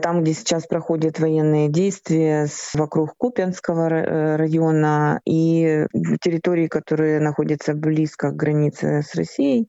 там, 0.00 0.22
где 0.22 0.32
сейчас 0.32 0.66
проходят 0.66 1.18
военные 1.18 1.68
действия 1.68 2.46
вокруг 2.74 3.14
Купянского 3.16 3.88
э, 3.88 4.36
района 4.36 5.20
и 5.26 5.86
территории, 6.22 6.68
которые 6.68 7.20
находятся 7.20 7.74
близко 7.74 8.30
к 8.30 8.36
границе 8.36 9.02
с 9.02 9.14
Россией 9.14 9.68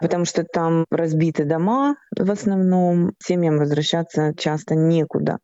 потому 0.00 0.24
что 0.24 0.44
там 0.44 0.84
разбиты 0.90 1.44
дома 1.44 1.96
в 2.16 2.30
основном, 2.30 3.12
семьям 3.18 3.58
возвращаться 3.58 4.32
часто 4.36 4.74
некуда. 4.74 5.38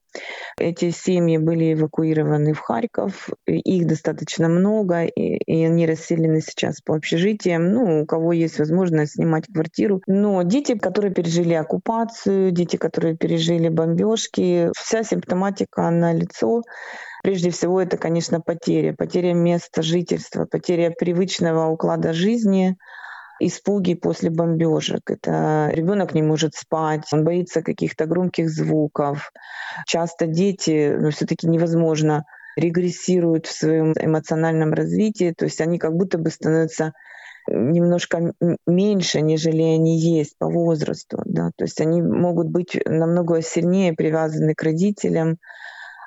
Эти 0.59 0.90
семьи 0.90 1.38
были 1.38 1.75
эвакуированы 1.75 2.52
в 2.52 2.59
Харьков, 2.59 3.30
их 3.47 3.87
достаточно 3.87 4.49
много, 4.49 5.04
и, 5.04 5.37
и 5.37 5.64
они 5.64 5.87
расселены 5.87 6.40
сейчас 6.40 6.80
по 6.80 6.97
общежитиям, 6.97 7.73
ну, 7.73 8.02
у 8.02 8.07
кого 8.07 8.33
есть 8.33 8.59
возможность 8.59 9.12
снимать 9.12 9.47
квартиру. 9.52 10.02
Но 10.07 10.42
дети, 10.42 10.76
которые 10.76 11.12
пережили 11.12 11.54
оккупацию, 11.54 12.50
дети, 12.50 12.76
которые 12.76 13.16
пережили 13.16 13.69
бомбежки, 13.69 14.71
вся 14.76 15.04
симптоматика 15.04 15.88
на 15.90 16.12
лицо. 16.12 16.62
Прежде 17.23 17.50
всего, 17.50 17.80
это, 17.80 17.97
конечно, 17.97 18.40
потеря. 18.40 18.95
Потеря 18.97 19.35
места 19.35 19.83
жительства, 19.83 20.47
потеря 20.47 20.90
привычного 20.90 21.69
уклада 21.69 22.12
жизни, 22.12 22.76
испуги 23.40 23.94
после 23.94 24.30
бомбежек. 24.30 25.11
Это 25.11 25.70
ребенок 25.73 26.14
не 26.14 26.23
может 26.23 26.54
спать, 26.54 27.06
он 27.12 27.25
боится 27.25 27.62
каких-то 27.62 28.06
громких 28.06 28.50
звуков. 28.50 29.32
Часто 29.87 30.26
дети, 30.26 30.94
ну, 30.99 31.11
все-таки 31.11 31.49
невозможно 31.49 32.25
регрессируют 32.56 33.47
в 33.47 33.52
своем 33.52 33.92
эмоциональном 33.92 34.73
развитии, 34.73 35.35
то 35.37 35.47
есть 35.47 35.61
они 35.61 35.78
как 35.78 35.94
будто 35.94 36.18
бы 36.18 36.30
становятся 36.30 36.92
немножко 37.49 38.32
меньше, 38.66 39.20
нежели 39.23 39.62
они 39.62 39.99
есть 39.99 40.37
по 40.38 40.49
возрасту. 40.49 41.23
Да? 41.25 41.50
То 41.56 41.64
есть 41.64 41.80
они 41.80 42.02
могут 42.02 42.49
быть 42.49 42.78
намного 42.85 43.40
сильнее 43.42 43.94
привязаны 43.94 44.54
к 44.54 44.62
родителям, 44.62 45.38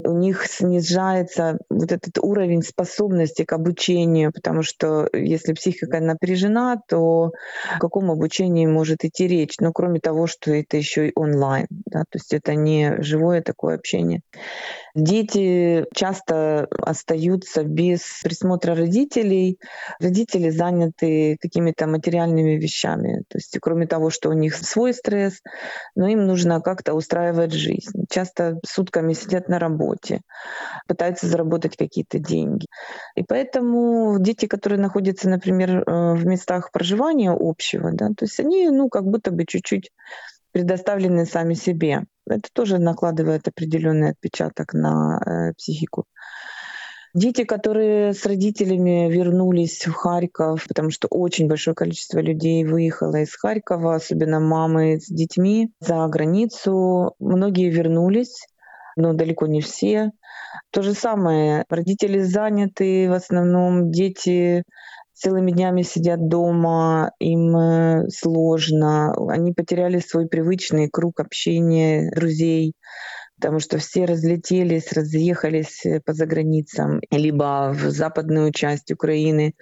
у 0.03 0.11
них 0.11 0.45
снижается 0.45 1.57
вот 1.69 1.91
этот 1.91 2.17
уровень 2.19 2.61
способности 2.63 3.43
к 3.43 3.53
обучению, 3.53 4.31
потому 4.33 4.63
что 4.63 5.07
если 5.13 5.53
психика 5.53 5.99
напряжена, 5.99 6.77
то 6.87 7.31
о 7.69 7.79
каком 7.79 8.11
обучении 8.11 8.65
может 8.65 9.05
идти 9.05 9.27
речь? 9.27 9.55
Ну, 9.59 9.71
кроме 9.71 9.99
того, 9.99 10.27
что 10.27 10.51
это 10.51 10.77
еще 10.77 11.09
и 11.09 11.11
онлайн, 11.15 11.67
да, 11.69 12.01
то 12.01 12.17
есть 12.17 12.33
это 12.33 12.55
не 12.55 13.01
живое 13.01 13.41
такое 13.41 13.75
общение. 13.75 14.21
Дети 14.95 15.85
часто 15.95 16.67
остаются 16.77 17.63
без 17.63 18.01
присмотра 18.23 18.75
родителей. 18.75 19.59
Родители 19.99 20.49
заняты 20.51 21.37
какими-то 21.41 21.87
материальными 21.87 22.57
вещами. 22.57 23.23
То 23.27 23.39
есть 23.39 23.57
кроме 23.59 23.87
того, 23.87 24.11
что 24.11 24.29
у 24.29 24.33
них 24.33 24.55
свой 24.55 24.93
стресс, 24.93 25.41
но 25.95 26.07
им 26.07 26.27
нужно 26.27 26.61
как-то 26.61 26.93
устраивать 26.93 27.53
жизнь. 27.53 28.05
Часто 28.07 28.59
сутками 28.63 29.13
сидят 29.13 29.49
на 29.49 29.57
работе, 29.57 30.21
пытаются 30.87 31.25
заработать 31.25 31.75
какие-то 31.75 32.19
деньги. 32.19 32.67
И 33.15 33.23
поэтому 33.23 34.17
дети, 34.19 34.45
которые 34.45 34.79
находятся, 34.79 35.27
например, 35.27 35.83
э, 35.87 36.13
в 36.13 36.25
местах 36.25 36.71
проживания 36.71 37.31
общего, 37.31 37.91
да, 37.91 38.09
то 38.09 38.25
есть 38.25 38.39
они, 38.39 38.69
ну, 38.69 38.89
как 38.89 39.05
будто 39.05 39.31
бы 39.31 39.45
чуть-чуть 39.45 39.89
предоставлены 40.53 41.25
сами 41.25 41.55
себе. 41.55 42.03
Это 42.25 42.47
тоже 42.53 42.77
накладывает 42.77 43.47
определенный 43.47 44.11
отпечаток 44.11 44.73
на 44.73 45.19
э, 45.19 45.53
психику. 45.55 46.05
Дети, 47.13 47.43
которые 47.43 48.13
с 48.13 48.25
родителями 48.25 49.11
вернулись 49.11 49.85
в 49.85 49.93
Харьков, 49.93 50.65
потому 50.67 50.89
что 50.89 51.07
очень 51.09 51.47
большое 51.47 51.75
количество 51.75 52.19
людей 52.19 52.63
выехало 52.65 53.17
из 53.17 53.35
Харькова, 53.35 53.95
особенно 53.95 54.39
мамы 54.39 54.99
с 54.99 55.07
детьми 55.07 55.71
за 55.79 56.07
границу. 56.07 57.13
Многие 57.19 57.69
вернулись, 57.69 58.47
но 58.95 59.13
далеко 59.13 59.45
не 59.45 59.61
все. 59.61 60.11
То 60.71 60.81
же 60.81 60.93
самое. 60.93 61.65
Родители 61.69 62.19
заняты, 62.19 63.07
в 63.09 63.13
основном 63.13 63.91
дети 63.91 64.63
целыми 65.23 65.51
днями 65.51 65.83
сидят 65.83 66.27
дома, 66.27 67.11
им 67.19 67.55
э, 67.55 68.09
сложно, 68.09 69.13
они 69.29 69.53
потеряли 69.53 69.99
свой 69.99 70.27
привычный 70.27 70.89
круг 70.89 71.19
общения, 71.21 72.11
друзей 72.13 72.75
потому 73.43 73.59
что 73.59 73.77
все 73.77 74.05
разлетелись, 74.05 74.93
разъехались 74.93 75.85
э, 75.85 75.99
по 75.99 76.13
заграницам, 76.13 77.01
либо 77.11 77.73
в 77.73 77.91
западную 77.91 78.53
часть 78.53 78.89
Украины, 78.89 79.53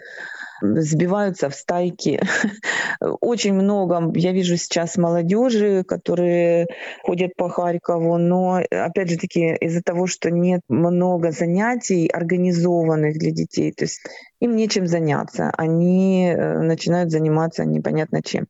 сбиваются 0.61 1.49
в 1.49 1.55
стайки. 1.55 2.21
Очень 3.21 3.55
много, 3.55 4.11
я 4.13 4.33
вижу 4.33 4.55
сейчас 4.57 4.97
молодежи, 4.97 5.83
которые 5.83 6.67
ходят 7.01 7.31
по 7.35 7.49
Харькову, 7.49 8.19
но 8.19 8.61
опять 8.69 9.09
же 9.09 9.17
таки 9.17 9.55
из-за 9.55 9.81
того, 9.81 10.05
что 10.05 10.29
нет 10.29 10.61
много 10.69 11.31
занятий 11.31 12.07
организованных 12.07 13.17
для 13.17 13.31
детей, 13.31 13.71
то 13.71 13.85
есть 13.85 13.99
им 14.39 14.55
нечем 14.55 14.85
заняться, 14.85 15.51
они 15.57 16.31
э, 16.31 16.59
начинают 16.59 17.09
заниматься 17.09 17.65
непонятно 17.65 18.21
чем. 18.21 18.45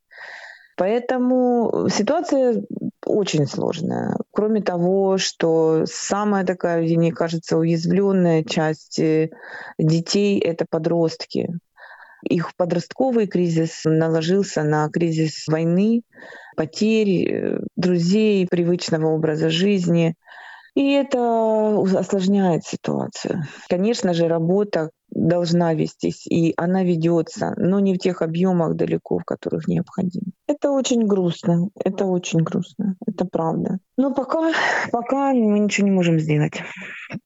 Поэтому 0.77 1.87
ситуация 1.89 2.63
очень 3.05 3.45
сложная. 3.47 4.17
Кроме 4.31 4.61
того, 4.61 5.17
что 5.17 5.85
самая 5.85 6.45
такая, 6.45 6.81
мне 6.81 7.11
кажется, 7.11 7.57
уязвленная 7.57 8.43
часть 8.43 8.99
э, 8.99 9.29
детей— 9.77 10.39
это 10.39 10.65
подростки. 10.69 11.49
Их 12.23 12.55
подростковый 12.55 13.27
кризис 13.27 13.81
наложился 13.83 14.63
на 14.63 14.89
кризис 14.89 15.47
войны, 15.47 16.03
потерь, 16.55 17.29
э, 17.29 17.59
друзей, 17.75 18.47
привычного 18.49 19.07
образа 19.07 19.49
жизни. 19.49 20.15
И 20.75 20.91
это 20.93 21.81
осложняет 21.97 22.63
ситуацию. 22.63 23.43
Конечно 23.67 24.13
же, 24.13 24.27
работа 24.27 24.91
должна 25.11 25.73
вестись, 25.73 26.25
и 26.27 26.53
она 26.57 26.83
ведется, 26.83 27.53
но 27.57 27.79
не 27.79 27.93
в 27.93 27.99
тех 27.99 28.21
объемах 28.21 28.75
далеко, 28.75 29.19
в 29.19 29.25
которых 29.25 29.67
необходимо. 29.67 30.31
Это 30.47 30.71
очень 30.71 31.05
грустно, 31.05 31.69
это 31.75 32.05
очень 32.05 32.39
грустно, 32.39 32.95
это 33.05 33.25
правда. 33.25 33.79
Но 33.97 34.13
пока, 34.13 34.51
пока 34.91 35.33
мы 35.33 35.59
ничего 35.59 35.85
не 35.85 35.91
можем 35.91 36.19
сделать. 36.19 36.53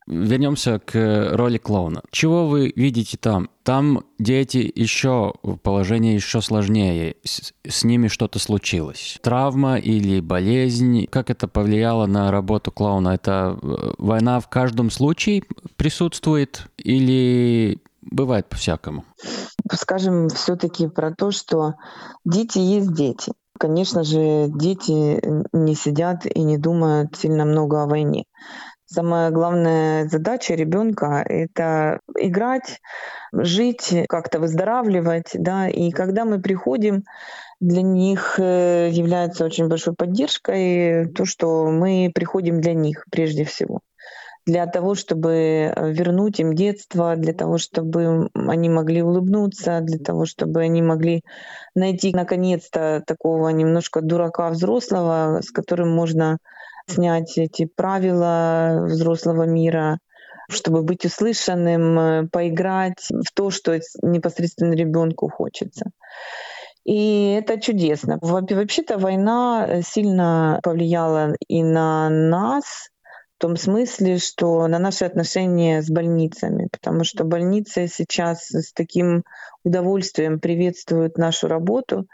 Вернемся 0.07 0.79
к 0.79 1.31
роли 1.33 1.57
клоуна. 1.57 2.01
Чего 2.11 2.47
вы 2.47 2.71
видите 2.75 3.17
там? 3.17 3.49
Там 3.63 4.03
дети 4.19 4.71
еще, 4.75 5.33
положение 5.63 6.13
еще 6.13 6.41
сложнее. 6.41 7.15
С, 7.23 7.53
с 7.67 7.83
ними 7.83 8.07
что-то 8.09 8.37
случилось. 8.37 9.17
Травма 9.23 9.77
или 9.77 10.19
болезнь. 10.19 11.07
Как 11.07 11.29
это 11.29 11.47
повлияло 11.47 12.05
на 12.05 12.31
работу 12.31 12.71
клоуна? 12.71 13.15
Это 13.15 13.57
э, 13.61 13.93
война 13.97 14.39
в 14.39 14.49
каждом 14.49 14.91
случае 14.91 15.43
присутствует 15.77 16.67
или 16.77 17.74
бывает 18.05 18.47
по-всякому? 18.47 19.03
Скажем 19.71 20.29
все-таки 20.29 20.87
про 20.87 21.13
то, 21.13 21.31
что 21.31 21.75
дети 22.23 22.59
есть 22.59 22.93
дети. 22.93 23.33
Конечно 23.57 24.03
же, 24.03 24.47
дети 24.49 25.21
не 25.53 25.75
сидят 25.75 26.25
и 26.25 26.41
не 26.41 26.57
думают 26.57 27.15
сильно 27.15 27.45
много 27.45 27.83
о 27.83 27.87
войне. 27.87 28.25
Самая 28.85 29.31
главная 29.31 30.07
задача 30.07 30.53
ребенка— 30.53 31.25
это 31.27 31.99
играть, 32.17 32.81
жить, 33.33 33.93
как-то 34.07 34.39
выздоравливать. 34.39 35.31
Да? 35.33 35.67
И 35.67 35.91
когда 35.91 36.23
мы 36.23 36.39
приходим, 36.39 37.03
для 37.59 37.81
них 37.81 38.35
э, 38.37 38.89
является 38.91 39.45
очень 39.45 39.69
большой 39.69 39.95
поддержкой 39.95 41.11
то, 41.13 41.25
что 41.25 41.67
мы 41.67 42.11
приходим 42.13 42.61
для 42.61 42.73
них 42.73 43.05
прежде 43.09 43.43
всего 43.45 43.79
для 44.45 44.67
того, 44.67 44.95
чтобы 44.95 45.31
э, 45.31 45.91
вернуть 45.91 46.39
им 46.39 46.53
детство, 46.53 47.15
для 47.15 47.33
того, 47.33 47.57
чтобы 47.57 48.29
они 48.33 48.69
могли 48.69 49.01
улыбнуться, 49.01 49.79
для 49.81 49.97
того, 49.97 50.25
чтобы 50.25 50.61
они 50.61 50.81
могли 50.81 51.23
найти 51.73 52.13
наконец-то 52.13 53.03
такого 53.05 53.49
немножко 53.49 54.01
дурака 54.01 54.49
взрослого, 54.49 55.41
с 55.41 55.51
которым 55.51 55.95
можно 55.95 56.37
снять 56.87 57.37
эти 57.37 57.65
правила 57.65 58.85
взрослого 58.85 59.43
мира, 59.43 59.97
чтобы 60.49 60.83
быть 60.83 61.05
услышанным, 61.05 61.99
э, 61.99 62.27
поиграть 62.31 63.07
в 63.09 63.33
то, 63.33 63.49
что 63.49 63.79
непосредственно 64.03 64.73
ребенку 64.73 65.27
хочется. 65.29 65.89
И 66.83 67.31
это 67.31 67.59
чудесно. 67.59 68.19
Вообще-то 68.21 68.99
война 68.99 69.65
э, 69.67 69.81
сильно 69.81 70.59
повлияла 70.61 71.33
и 71.47 71.63
на 71.63 72.09
нас, 72.09 72.89
в 73.37 73.41
том 73.41 73.57
смысле, 73.57 74.17
что 74.17 74.65
на 74.67 74.79
наши 74.79 75.03
отношения 75.03 75.81
с 75.81 75.89
больницами, 75.89 76.69
потому 76.71 77.03
что 77.03 77.25
больницы 77.25 77.87
сейчас 77.87 78.49
с 78.51 78.71
таким 78.71 79.23
удовольствием 79.63 80.39
приветствуют 80.39 81.17
нашу 81.17 81.47
работу, 81.47 82.07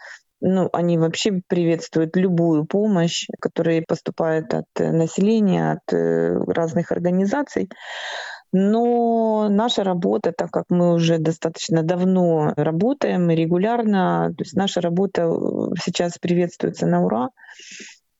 ну, 0.43 0.69
они 0.73 0.97
вообще 0.97 1.41
приветствуют 1.47 2.15
любую 2.17 2.65
помощь, 2.65 3.27
которая 3.39 3.83
поступает 3.87 4.51
от 4.55 4.65
населения, 4.79 5.73
от 5.73 5.93
э, 5.93 6.35
разных 6.47 6.91
организаций. 6.91 7.69
Но 8.51 9.47
наша 9.49 9.83
работа, 9.83 10.33
так 10.35 10.49
как 10.49 10.65
мы 10.69 10.93
уже 10.93 11.19
достаточно 11.19 11.83
давно 11.83 12.53
работаем 12.57 13.29
регулярно, 13.29 14.33
то 14.35 14.43
есть 14.43 14.55
наша 14.55 14.81
работа 14.81 15.21
э, 15.21 15.75
сейчас 15.81 16.17
приветствуется 16.17 16.87
на 16.87 17.05
ура. 17.05 17.29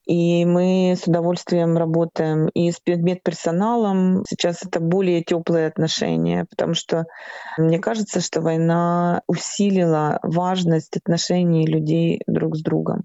И 0.06 0.46
мы 0.46 0.96
с 1.00 1.08
удовольствием 1.08 1.78
работаем 1.78 2.48
и 2.50 2.72
с 2.72 2.82
медперсоналом. 2.86 4.24
Сейчас 4.28 4.64
это 4.66 4.80
более 4.80 5.24
теплые 5.24 5.68
отношения, 5.68 6.46
потому 6.50 6.74
что 6.74 7.06
мне 7.58 7.80
кажется, 7.80 8.20
что 8.20 8.42
война 8.42 9.22
усилила 9.28 10.20
важность 10.24 10.98
отношений 10.98 11.68
людей 11.68 12.22
друг 12.28 12.56
с 12.56 12.62
другом. 12.62 13.04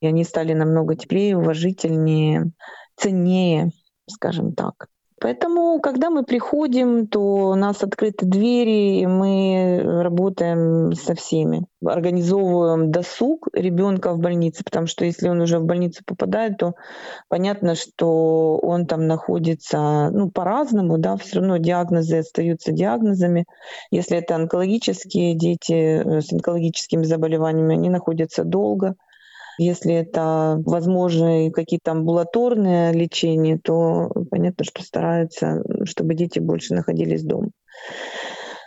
И 0.00 0.06
они 0.06 0.24
стали 0.24 0.52
намного 0.52 0.96
теплее, 0.96 1.36
уважительнее, 1.36 2.52
ценнее, 2.96 3.70
скажем 4.08 4.54
так. 4.54 4.88
Поэтому, 5.22 5.78
когда 5.80 6.10
мы 6.10 6.24
приходим, 6.24 7.06
то 7.06 7.50
у 7.50 7.54
нас 7.54 7.84
открыты 7.84 8.26
двери, 8.26 8.98
и 8.98 9.06
мы 9.06 9.80
работаем 10.02 10.94
со 10.94 11.14
всеми. 11.14 11.64
Организовываем 11.86 12.90
досуг 12.90 13.46
ребенка 13.52 14.14
в 14.14 14.18
больнице, 14.18 14.64
потому 14.64 14.88
что 14.88 15.04
если 15.04 15.28
он 15.28 15.40
уже 15.40 15.60
в 15.60 15.64
больницу 15.64 16.02
попадает, 16.04 16.58
то 16.58 16.74
понятно, 17.28 17.76
что 17.76 18.58
он 18.58 18.86
там 18.86 19.06
находится 19.06 20.10
ну, 20.10 20.28
по-разному, 20.28 20.98
да, 20.98 21.16
все 21.16 21.38
равно 21.38 21.56
диагнозы 21.58 22.18
остаются 22.18 22.72
диагнозами. 22.72 23.44
Если 23.92 24.18
это 24.18 24.34
онкологические 24.34 25.36
дети 25.36 26.02
э, 26.02 26.20
с 26.20 26.32
онкологическими 26.32 27.04
заболеваниями, 27.04 27.76
они 27.76 27.90
находятся 27.90 28.42
долго. 28.42 28.96
Если 29.58 29.94
это 29.94 30.60
возможны 30.64 31.50
какие-то 31.50 31.92
амбулаторные 31.92 32.92
лечения, 32.92 33.58
то 33.62 34.10
понятно, 34.30 34.64
что 34.64 34.82
стараются, 34.82 35.62
чтобы 35.84 36.14
дети 36.14 36.38
больше 36.38 36.74
находились 36.74 37.22
дома. 37.22 37.50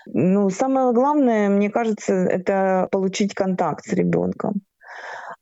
Ну, 0.07 0.49
самое 0.49 0.93
главное, 0.93 1.49
мне 1.49 1.69
кажется, 1.69 2.13
это 2.13 2.87
получить 2.91 3.33
контакт 3.33 3.85
с 3.85 3.93
ребенком 3.93 4.61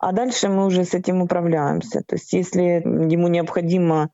а 0.06 0.12
дальше 0.12 0.50
мы 0.50 0.66
уже 0.66 0.84
с 0.84 0.94
этим 0.94 1.22
управляемся. 1.22 2.02
То 2.06 2.16
есть 2.16 2.34
если 2.34 2.84
ему 2.84 3.30
необходимо 3.30 4.10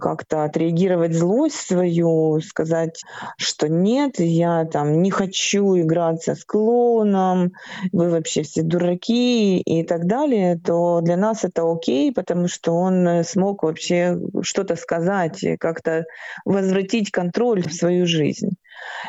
как-то 0.00 0.44
отреагировать 0.44 1.14
злость 1.14 1.66
свою, 1.66 2.40
сказать, 2.40 3.02
что 3.38 3.68
нет, 3.68 4.20
я 4.20 4.64
там 4.64 5.02
не 5.02 5.10
хочу 5.10 5.76
играться 5.78 6.36
с 6.36 6.44
клоуном, 6.44 7.52
вы 7.92 8.10
вообще 8.10 8.42
все 8.42 8.62
дураки 8.62 9.60
и 9.60 9.82
так 9.82 10.06
далее, 10.06 10.60
то 10.64 11.00
для 11.00 11.16
нас 11.16 11.44
это 11.44 11.70
окей, 11.70 12.12
потому 12.12 12.46
что 12.46 12.74
он 12.74 13.24
смог 13.24 13.64
вообще 13.64 14.18
что-то 14.42 14.76
сказать, 14.76 15.44
как-то 15.58 16.04
возвратить 16.44 17.10
контроль 17.10 17.62
в 17.62 17.72
свою 17.72 18.06
жизнь. 18.06 18.50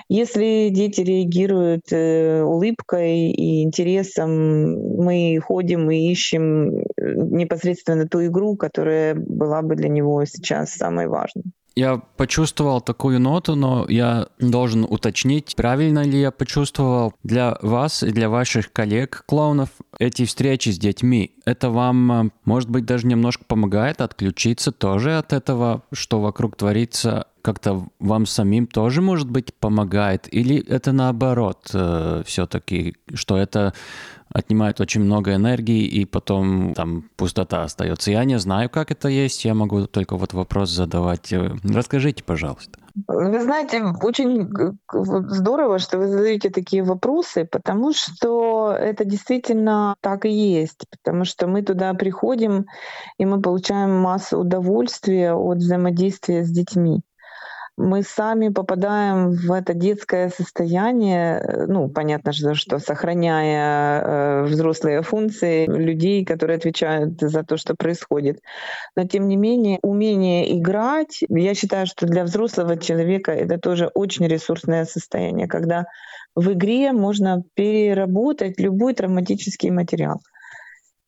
Если 0.10 0.70
дети 0.70 1.02
реагируют 1.02 1.92
э, 1.92 2.44
улыбкой 2.44 3.32
и 3.32 3.64
интересом, 3.64 4.74
мы 4.98 5.40
ходим 5.44 5.90
и 5.92 6.12
ищем 6.12 6.70
э, 6.70 6.84
непосредственно 6.98 8.08
ту 8.08 8.26
игру, 8.26 8.56
которая 8.56 9.16
была 9.16 9.62
бы 9.62 9.76
для 9.76 9.90
него 9.90 10.24
сейчас 10.26 10.74
самой 10.74 11.08
важной. 11.08 11.44
Я 11.76 11.98
почувствовал 12.18 12.82
такую 12.82 13.20
ноту, 13.20 13.56
но 13.56 13.86
я 13.90 14.28
должен 14.38 14.84
уточнить, 14.84 15.56
правильно 15.56 16.04
ли 16.04 16.22
я 16.22 16.30
почувствовал 16.30 17.14
для 17.24 17.58
вас 17.64 18.04
и 18.04 18.12
для 18.12 18.30
ваших 18.30 18.72
коллег-клоунов 18.72 19.70
эти 19.98 20.26
встречи 20.26 20.70
с 20.70 20.78
детьми. 20.78 21.36
Это 21.46 21.72
вам, 21.72 22.12
э, 22.12 22.30
может 22.46 22.70
быть, 22.70 22.86
даже 22.86 23.08
немножко 23.08 23.44
помогает 23.46 24.02
отключиться 24.02 24.72
тоже 24.72 25.18
от 25.18 25.34
этого, 25.34 25.82
что 25.92 26.22
вокруг 26.22 26.58
творится, 26.58 27.28
как-то 27.44 27.84
вам 28.00 28.26
самим 28.26 28.68
тоже, 28.68 29.02
может 29.02 29.30
быть, 29.30 29.54
помогает? 29.54 30.34
Или 30.34 30.66
это 30.66 30.94
наоборот 30.94 31.70
э, 31.74 32.24
все-таки, 32.26 32.96
что 33.14 33.38
это 33.38 33.74
отнимает 34.34 34.80
очень 34.80 35.02
много 35.02 35.36
энергии, 35.36 35.84
и 35.84 36.06
потом 36.06 36.74
там 36.74 37.10
пустота 37.18 37.64
остается. 37.64 38.12
Я 38.12 38.24
не 38.24 38.40
знаю, 38.40 38.70
как 38.70 38.92
это 38.92 39.10
есть, 39.10 39.46
я 39.46 39.54
могу 39.54 39.86
только 39.88 40.16
вот 40.16 40.34
вопрос 40.34 40.70
задавать. 40.70 41.34
Э, 41.34 41.52
расскажите, 41.64 42.24
пожалуйста. 42.24 42.80
Вы 43.08 43.42
знаете, 43.42 43.84
очень 44.02 44.50
здорово, 44.92 45.80
что 45.80 45.98
вы 45.98 46.08
задаете 46.08 46.50
такие 46.50 46.84
вопросы, 46.84 47.46
потому 47.52 47.92
что 47.92 48.72
это 48.72 49.04
действительно 49.04 49.96
так 50.00 50.26
и 50.26 50.30
есть, 50.30 50.86
потому 50.90 51.26
что 51.26 51.48
мы 51.48 51.62
туда 51.64 51.94
приходим, 51.94 52.68
и 53.18 53.26
мы 53.26 53.42
получаем 53.42 54.00
массу 54.00 54.40
удовольствия 54.40 55.34
от 55.34 55.58
взаимодействия 55.58 56.46
с 56.46 56.50
детьми 56.50 57.02
мы 57.78 58.04
сами 58.04 58.50
попадаем 58.50 59.32
в 59.32 59.52
это 59.52 59.74
детское 59.74 60.30
состояние, 60.30 61.66
ну, 61.68 61.90
понятно 61.90 62.32
же, 62.32 62.54
что 62.54 62.78
сохраняя 62.80 64.02
э, 64.02 64.44
взрослые 64.44 65.02
функции 65.02 65.66
людей, 65.66 66.24
которые 66.24 66.58
отвечают 66.58 67.20
за 67.20 67.44
то, 67.44 67.58
что 67.58 67.76
происходит. 67.76 68.42
Но, 68.96 69.08
тем 69.08 69.28
не 69.28 69.38
менее, 69.38 69.80
умение 69.82 70.58
играть, 70.58 71.24
я 71.30 71.56
считаю, 71.56 71.88
что 71.88 72.06
для 72.06 72.24
взрослого 72.24 72.78
человека 72.78 73.32
это 73.32 73.58
тоже 73.58 73.88
очень 73.88 74.28
ресурсное 74.28 74.86
состояние, 74.86 75.48
когда 75.48 75.86
в 76.36 76.52
игре 76.54 76.92
можно 76.92 77.44
переработать 77.56 78.60
любой 78.60 78.94
травматический 78.94 79.72
материал. 79.72 80.22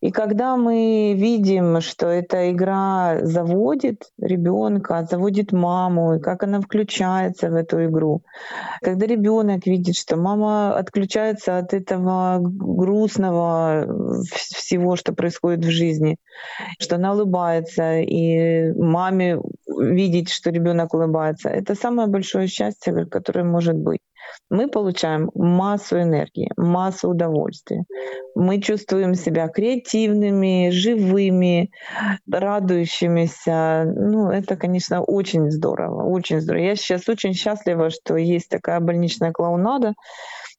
И 0.02 0.12
когда 0.12 0.56
мы 0.58 1.14
видим, 1.16 1.82
что 1.82 2.08
эта 2.08 2.52
игра 2.52 3.20
заводит 3.24 4.04
ребенка, 4.20 5.08
заводит 5.10 5.52
маму, 5.52 6.16
и 6.16 6.20
как 6.20 6.44
она 6.44 6.62
включается 6.62 7.50
в 7.50 7.56
эту 7.56 7.86
игру, 7.86 8.22
когда 8.82 9.06
ребенок 9.06 9.66
видит, 9.66 9.96
что 9.96 10.18
мама 10.18 10.78
отключается 10.78 11.58
от 11.58 11.74
этого 11.74 12.40
грустного 12.40 13.88
всего, 14.34 14.96
что 14.96 15.14
происходит 15.14 15.64
в 15.66 15.70
жизни, 15.70 16.18
что 16.80 16.96
она 16.96 17.14
улыбается, 17.14 18.00
и 18.00 18.74
маме 18.74 19.40
видеть, 19.68 20.30
что 20.30 20.52
ребенок 20.52 20.94
улыбается, 20.94 21.50
это 21.50 21.74
самое 21.74 22.08
большое 22.08 22.48
счастье, 22.48 23.06
которое 23.06 23.44
может 23.44 23.76
быть 23.76 24.02
мы 24.50 24.68
получаем 24.68 25.30
массу 25.34 26.02
энергии, 26.02 26.52
массу 26.58 27.10
удовольствия. 27.10 27.84
Мы 28.36 28.62
чувствуем 28.62 29.16
себя 29.16 29.48
креативными, 29.48 30.70
живыми, 30.72 31.72
радующимися. 32.30 33.86
Ну, 33.86 34.30
это, 34.30 34.56
конечно, 34.56 35.02
очень 35.02 35.52
здорово, 35.52 36.04
очень 36.04 36.42
здорово. 36.42 36.64
Я 36.64 36.76
сейчас 36.76 37.08
очень 37.10 37.34
счастлива, 37.34 37.90
что 37.90 38.18
есть 38.18 38.50
такая 38.50 38.80
больничная 38.80 39.32
клоунада, 39.32 39.94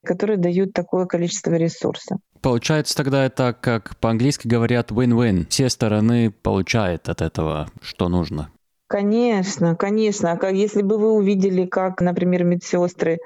которая 0.04 0.36
дает 0.36 0.72
такое 0.72 1.06
количество 1.06 1.52
ресурсов. 1.52 2.18
Получается 2.40 2.96
тогда 2.96 3.24
это, 3.24 3.56
как 3.60 3.96
по-английски 3.96 4.46
говорят, 4.46 4.90
win-win. 4.90 5.46
Все 5.48 5.68
стороны 5.68 6.30
получают 6.30 7.08
от 7.08 7.20
этого, 7.20 7.68
что 7.82 8.08
нужно. 8.08 8.50
Конечно, 8.90 9.74
конечно. 9.74 10.38
А 10.40 10.50
если 10.50 10.80
бы 10.82 10.96
вы 10.98 11.10
увидели, 11.12 11.66
как, 11.66 12.00
например, 12.00 12.44
медсестры 12.44 13.18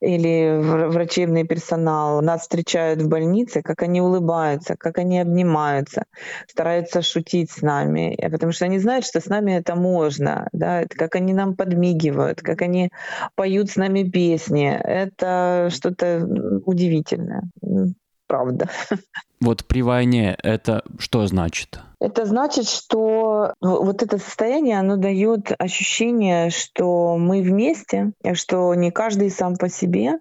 или 0.00 0.58
врачебный 0.90 1.44
персонал 1.46 2.20
нас 2.22 2.42
встречают 2.42 3.02
в 3.02 3.08
больнице, 3.08 3.62
как 3.62 3.82
они 3.82 4.02
улыбаются, 4.02 4.76
как 4.78 4.98
они 4.98 5.20
обнимаются, 5.20 6.04
стараются 6.48 7.02
шутить 7.02 7.50
с 7.50 7.62
нами, 7.62 8.14
э, 8.16 8.30
потому 8.30 8.52
что 8.52 8.66
они 8.66 8.78
знают, 8.78 9.06
что 9.06 9.20
с 9.20 9.26
нами 9.26 9.52
это 9.52 9.76
можно, 9.76 10.48
да, 10.52 10.84
как 10.88 11.14
они 11.16 11.32
нам 11.34 11.56
подмигивают, 11.56 12.42
как 12.42 12.62
они 12.62 12.90
поют 13.34 13.70
с 13.70 13.76
нами 13.76 14.04
песни, 14.04 14.68
это 14.70 15.68
что-то 15.72 16.26
удивительное, 16.66 17.42
правда. 18.28 18.68
Вот 19.40 19.64
при 19.66 19.82
войне 19.82 20.36
это 20.42 20.82
что 20.98 21.26
значит? 21.26 21.80
Это 22.00 22.26
значит, 22.26 22.68
что 22.68 23.54
вот 23.60 24.02
это 24.02 24.18
состояние, 24.18 24.78
оно 24.78 24.96
дает 24.96 25.52
ощущение, 25.58 26.50
что 26.50 27.16
мы 27.16 27.42
вместе, 27.42 28.12
что 28.34 28.74
не 28.74 28.90
каждый 28.90 29.30
сам 29.30 29.56
по 29.56 29.68
себе, 29.68 30.18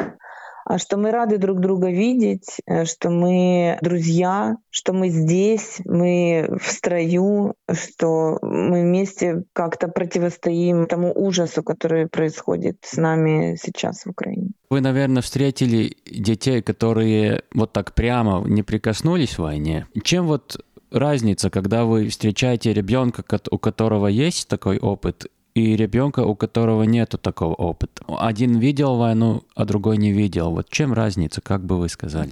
что 0.77 0.97
мы 0.97 1.11
рады 1.11 1.37
друг 1.37 1.59
друга 1.59 1.89
видеть, 1.89 2.59
э, 2.65 2.85
что 2.85 3.09
мы 3.09 3.77
друзья, 3.81 4.57
что 4.69 4.93
мы 4.93 5.09
здесь, 5.09 5.79
мы 5.85 6.57
в 6.61 6.71
строю, 6.71 7.53
что 7.71 8.37
мы 8.41 8.81
вместе 8.81 9.43
как-то 9.53 9.87
противостоим 9.87 10.87
тому 10.87 11.11
ужасу, 11.13 11.63
который 11.63 12.07
происходит 12.07 12.77
с 12.81 12.97
нами 12.97 13.57
сейчас 13.61 14.03
в 14.05 14.09
Украине. 14.09 14.51
Вы, 14.69 14.81
наверное, 14.81 15.21
встретили 15.21 15.95
детей, 16.05 16.61
которые 16.61 17.43
вот 17.53 17.71
так 17.71 17.93
прямо 17.93 18.43
не 18.47 18.63
прикоснулись 18.63 19.37
в 19.37 19.43
войне. 19.43 19.87
Чем 20.03 20.27
вот 20.27 20.57
разница, 20.91 21.49
когда 21.49 21.85
вы 21.85 22.09
встречаете 22.09 22.73
ребенка, 22.73 23.23
у 23.51 23.57
которого 23.57 24.07
есть 24.07 24.47
такой 24.47 24.79
опыт, 24.79 25.27
и 25.57 25.75
ребенка, 25.75 26.21
у 26.25 26.35
которого 26.35 26.83
нету 26.83 27.17
такого 27.17 27.53
опыта. 27.53 28.03
Один 28.07 28.57
видел 28.59 28.97
войну, 28.97 29.41
а 29.55 29.65
другой 29.65 29.97
не 29.97 30.11
видел. 30.11 30.51
Вот 30.51 30.69
чем 30.69 30.93
разница, 30.93 31.41
как 31.41 31.65
бы 31.65 31.77
вы 31.77 31.89
сказали? 31.89 32.31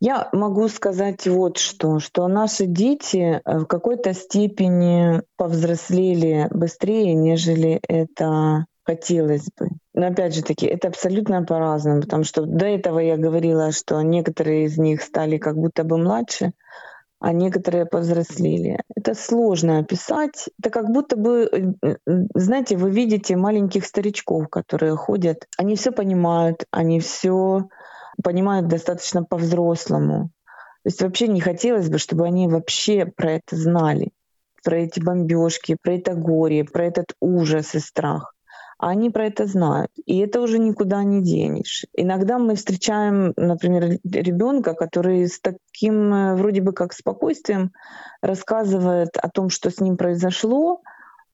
Я 0.00 0.28
могу 0.32 0.68
сказать 0.68 1.26
вот 1.26 1.58
что, 1.58 1.98
что 2.00 2.28
наши 2.28 2.66
дети 2.66 3.40
э, 3.44 3.58
в 3.58 3.66
какой-то 3.66 4.14
степени 4.14 5.22
повзрослели 5.36 6.48
быстрее, 6.50 7.14
нежели 7.14 7.80
это 7.86 8.66
хотелось 8.84 9.48
бы. 9.58 9.68
Но 9.94 10.06
опять 10.06 10.34
же 10.34 10.42
таки, 10.42 10.66
это 10.66 10.88
абсолютно 10.88 11.42
по-разному, 11.42 12.02
потому 12.02 12.24
что 12.24 12.46
до 12.46 12.66
этого 12.66 13.00
я 13.00 13.16
говорила, 13.16 13.72
что 13.72 14.00
некоторые 14.02 14.64
из 14.64 14.78
них 14.78 15.02
стали 15.02 15.38
как 15.38 15.56
будто 15.56 15.84
бы 15.84 15.98
младше, 15.98 16.52
а 17.18 17.32
некоторые 17.32 17.86
повзрослели. 17.86 18.80
Это 18.94 19.14
сложно 19.14 19.78
описать. 19.78 20.48
Это 20.58 20.70
как 20.70 20.90
будто 20.90 21.16
бы, 21.16 21.76
э, 21.82 21.96
знаете, 22.34 22.76
вы 22.76 22.90
видите 22.90 23.36
маленьких 23.36 23.84
старичков, 23.86 24.48
которые 24.48 24.96
ходят. 24.96 25.46
Они 25.56 25.76
все 25.76 25.92
понимают, 25.92 26.64
они 26.70 27.00
все 27.00 27.68
понимают 28.22 28.68
достаточно 28.68 29.24
по-взрослому. 29.24 30.30
То 30.82 30.88
есть 30.88 31.02
вообще 31.02 31.28
не 31.28 31.40
хотелось 31.40 31.88
бы, 31.88 31.98
чтобы 31.98 32.26
они 32.26 32.48
вообще 32.48 33.06
про 33.06 33.32
это 33.32 33.56
знали, 33.56 34.10
про 34.62 34.78
эти 34.78 35.00
бомбежки, 35.00 35.76
про 35.82 35.94
это 35.94 36.14
горе, 36.14 36.64
про 36.64 36.84
этот 36.84 37.14
ужас 37.20 37.74
и 37.74 37.80
страх 37.80 38.35
они 38.78 39.10
про 39.10 39.26
это 39.26 39.46
знают. 39.46 39.90
И 40.04 40.18
это 40.18 40.40
уже 40.40 40.58
никуда 40.58 41.02
не 41.02 41.22
денешь. 41.22 41.86
Иногда 41.94 42.38
мы 42.38 42.56
встречаем, 42.56 43.32
например, 43.36 43.98
ребенка, 44.04 44.74
который 44.74 45.26
с 45.26 45.40
таким 45.40 46.12
э, 46.12 46.34
вроде 46.34 46.60
бы 46.60 46.72
как 46.72 46.92
спокойствием 46.92 47.72
рассказывает 48.20 49.16
о 49.16 49.28
том, 49.30 49.48
что 49.48 49.70
с 49.70 49.80
ним 49.80 49.96
произошло, 49.96 50.82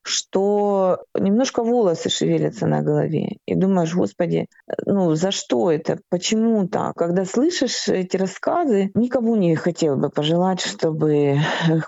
что 0.02 1.04
немножко 1.14 1.62
волосы 1.62 2.10
шевелятся 2.10 2.66
на 2.66 2.82
голове. 2.82 3.36
И 3.46 3.54
думаешь, 3.54 3.94
господи, 3.94 4.46
ну 4.86 5.14
за 5.14 5.30
что 5.30 5.70
это? 5.70 5.98
Почему 6.08 6.66
так? 6.68 6.96
Когда 6.96 7.24
слышишь 7.24 7.88
эти 7.88 8.16
рассказы, 8.16 8.90
никому 8.94 9.36
не 9.36 9.54
хотел 9.56 9.96
бы 9.96 10.10
пожелать, 10.10 10.60
чтобы 10.60 11.38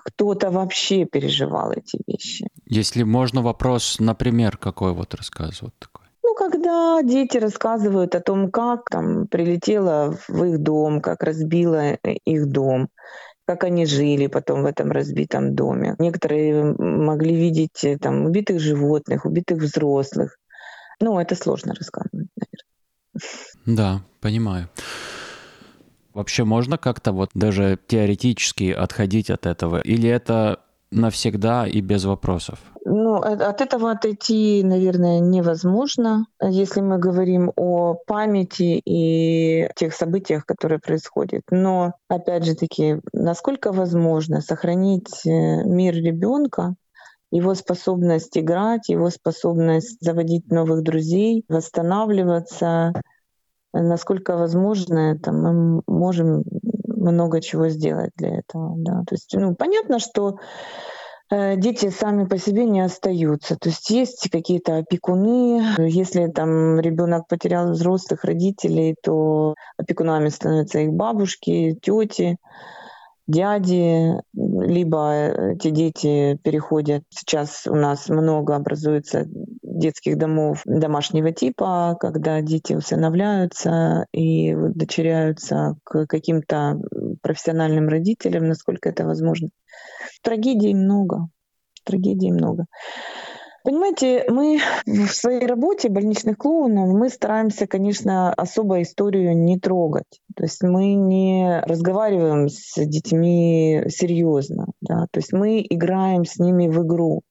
кто-то 0.04 0.50
вообще 0.50 1.04
переживал 1.04 1.72
эти 1.72 2.00
вещи. 2.06 2.48
Если 2.66 3.02
можно 3.02 3.42
вопрос, 3.42 3.96
например, 3.98 4.56
какой 4.56 4.92
вот 4.92 5.14
рассказ 5.14 5.62
вот 5.62 5.74
такой? 5.78 6.04
Ну, 6.22 6.34
когда 6.34 7.02
дети 7.02 7.36
рассказывают 7.36 8.14
о 8.14 8.20
том, 8.20 8.50
как 8.50 8.88
там 8.90 9.26
прилетела 9.28 10.16
в 10.26 10.44
их 10.44 10.58
дом, 10.58 11.00
как 11.00 11.22
разбила 11.22 11.94
их 12.24 12.46
дом, 12.46 12.88
как 13.46 13.64
они 13.64 13.86
жили 13.86 14.26
потом 14.26 14.62
в 14.62 14.66
этом 14.66 14.90
разбитом 14.90 15.54
доме. 15.54 15.94
Некоторые 15.98 16.74
могли 16.78 17.34
видеть 17.34 17.84
э, 17.84 17.98
там 17.98 18.24
убитых 18.24 18.60
животных, 18.60 19.24
убитых 19.26 19.58
взрослых. 19.58 20.38
Ну, 21.00 21.18
это 21.18 21.34
сложно 21.34 21.74
рассказывать, 21.74 22.28
наверное. 22.36 23.66
Да, 23.66 24.02
понимаю. 24.20 24.68
Вообще 26.14 26.44
можно 26.44 26.78
как-то 26.78 27.12
вот 27.12 27.30
даже 27.34 27.78
теоретически 27.86 28.70
отходить 28.70 29.30
от 29.30 29.46
этого? 29.46 29.80
Или 29.80 30.08
это 30.08 30.60
навсегда 30.94 31.66
и 31.66 31.80
без 31.80 32.04
вопросов? 32.04 32.58
Ну, 32.84 33.22
э, 33.22 33.34
от 33.34 33.60
этого 33.60 33.90
отойти, 33.90 34.62
наверное, 34.62 35.20
невозможно, 35.20 36.26
если 36.42 36.80
мы 36.80 36.98
говорим 36.98 37.52
о 37.56 37.94
памяти 38.06 38.80
и 38.84 39.68
тех 39.74 39.94
событиях, 39.94 40.44
которые 40.44 40.78
происходят. 40.78 41.42
Но, 41.50 41.94
опять 42.08 42.44
же 42.44 42.54
таки, 42.54 43.00
насколько 43.12 43.72
возможно 43.72 44.40
сохранить 44.40 45.26
э, 45.26 45.64
мир 45.64 45.94
ребенка, 45.94 46.74
его 47.30 47.54
способность 47.54 48.38
играть, 48.38 48.88
его 48.88 49.10
способность 49.10 49.96
заводить 50.00 50.50
новых 50.52 50.82
друзей, 50.82 51.44
восстанавливаться, 51.48 52.92
насколько 53.72 54.36
возможно 54.36 55.14
это, 55.14 55.32
мы 55.32 55.82
можем 55.86 56.44
много 57.04 57.40
чего 57.40 57.68
сделать 57.68 58.10
для 58.16 58.38
этого. 58.38 58.74
Да. 58.76 59.02
То 59.06 59.14
есть, 59.14 59.34
ну, 59.34 59.54
понятно, 59.54 59.98
что 59.98 60.38
э, 61.30 61.56
дети 61.56 61.90
сами 61.90 62.24
по 62.24 62.38
себе 62.38 62.64
не 62.64 62.80
остаются. 62.80 63.56
То 63.56 63.68
есть 63.68 63.90
есть 63.90 64.28
какие-то 64.30 64.78
опекуны. 64.78 65.62
Если 65.78 66.26
там 66.28 66.80
ребенок 66.80 67.28
потерял 67.28 67.70
взрослых 67.70 68.24
родителей, 68.24 68.96
то 69.02 69.54
опекунами 69.76 70.28
становятся 70.28 70.80
их 70.80 70.92
бабушки, 70.92 71.78
тети 71.80 72.38
дяди, 73.26 74.20
либо 74.34 75.12
эти 75.52 75.70
дети 75.70 76.38
переходят. 76.42 77.04
Сейчас 77.10 77.66
у 77.66 77.74
нас 77.74 78.08
много 78.08 78.54
образуется 78.54 79.26
детских 79.78 80.18
домов 80.18 80.62
домашнего 80.64 81.32
типа, 81.32 81.96
когда 82.00 82.40
дети 82.40 82.74
усыновляются 82.74 84.06
и 84.12 84.54
дочеряются 84.54 85.76
к 85.84 86.06
каким-то 86.06 86.80
профессиональным 87.22 87.88
родителям, 87.88 88.48
насколько 88.48 88.88
это 88.88 89.04
возможно. 89.04 89.50
Трагедий 90.22 90.74
много. 90.74 91.28
Трагедий 91.84 92.32
много. 92.32 92.66
Понимаете, 93.64 94.26
мы 94.28 94.60
в 94.84 95.08
своей 95.08 95.46
работе 95.46 95.88
больничных 95.88 96.36
клоунов 96.36 96.90
мы 96.90 97.08
стараемся, 97.08 97.66
конечно, 97.66 98.30
особо 98.34 98.82
историю 98.82 99.34
не 99.34 99.58
трогать. 99.58 100.20
То 100.36 100.42
есть 100.42 100.62
мы 100.62 100.92
не 100.92 101.62
разговариваем 101.64 102.50
с 102.50 102.74
детьми 102.76 103.84
серьезно. 103.88 104.66
Да? 104.82 105.06
То 105.10 105.20
есть 105.20 105.32
мы 105.32 105.64
играем 105.66 106.26
с 106.26 106.38
ними 106.38 106.68
в 106.68 106.82
игру. 106.86 107.22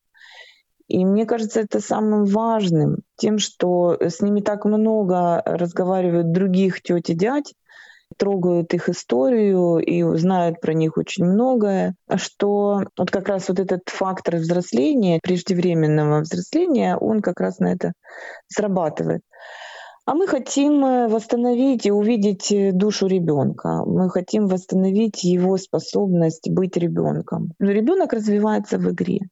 И 0.87 1.05
мне 1.05 1.25
кажется, 1.25 1.61
это 1.61 1.79
самым 1.79 2.25
важным, 2.25 2.97
тем, 3.15 3.39
что 3.39 3.97
с 3.99 4.21
ними 4.21 4.41
так 4.41 4.65
много 4.65 5.41
разговаривают 5.45 6.31
других 6.31 6.81
теть 6.81 7.09
и 7.09 7.13
дядь, 7.13 7.53
трогают 8.17 8.73
их 8.73 8.89
историю 8.89 9.77
и 9.77 10.03
знают 10.17 10.61
про 10.61 10.73
них 10.73 10.97
очень 10.97 11.25
многое, 11.25 11.95
что 12.15 12.83
вот 12.97 13.11
как 13.11 13.27
раз 13.27 13.49
вот 13.49 13.59
этот 13.59 13.81
фактор 13.87 14.35
взросления, 14.35 15.19
преждевременного 15.21 16.21
взросления, 16.21 16.97
он 16.97 17.21
как 17.21 17.39
раз 17.39 17.59
на 17.59 17.73
это 17.73 17.93
срабатывает. 18.47 19.21
А 20.05 20.15
мы 20.15 20.27
хотим 20.27 20.83
э, 20.83 21.07
восстановить 21.07 21.85
и 21.85 21.91
увидеть 21.91 22.51
э, 22.51 22.73
душу 22.73 23.07
ребенка. 23.07 23.85
Мы 23.85 24.09
хотим 24.09 24.47
восстановить 24.47 25.23
его 25.23 25.55
способность 25.55 26.49
быть 26.49 26.75
ребенком. 26.75 27.53
Ребенок 27.57 28.11
развивается 28.11 28.77
в 28.77 28.91
игре 28.91 29.29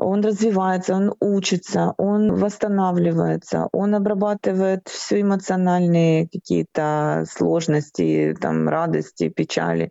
он 0.00 0.22
развивается, 0.22 0.94
он 0.94 1.14
учится, 1.20 1.94
он 1.98 2.34
восстанавливается, 2.34 3.68
он 3.72 3.94
обрабатывает 3.94 4.88
все 4.88 5.20
эмоциональные 5.20 6.28
какие-то 6.28 7.24
сложности, 7.30 8.34
там, 8.40 8.68
радости, 8.68 9.28
печали. 9.28 9.90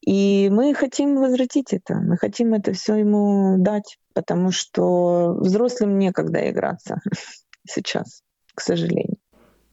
И 0.00 0.48
мы 0.50 0.74
хотим 0.74 1.16
возвратить 1.16 1.72
это, 1.72 1.96
мы 1.96 2.16
хотим 2.16 2.54
это 2.54 2.72
все 2.72 2.96
ему 2.96 3.56
дать, 3.58 3.98
потому 4.14 4.50
что 4.50 5.34
взрослым 5.38 5.98
некогда 5.98 6.50
играться 6.50 7.00
сейчас, 7.68 8.22
к 8.54 8.62
сожалению. 8.62 9.17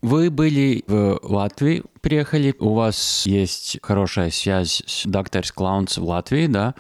Вы 0.06 0.30
были 0.30 0.84
в 0.86 1.20
Латвии, 1.24 1.82
приехали, 2.02 2.54
у 2.60 2.76
вас 2.76 3.26
есть 3.26 3.80
хорошая 3.82 4.30
связь 4.30 4.84
с 4.86 5.08
Doctors 5.08 5.52
Clowns 5.52 6.00
в 6.00 6.04
Латвии, 6.04 6.46
да? 6.46 6.76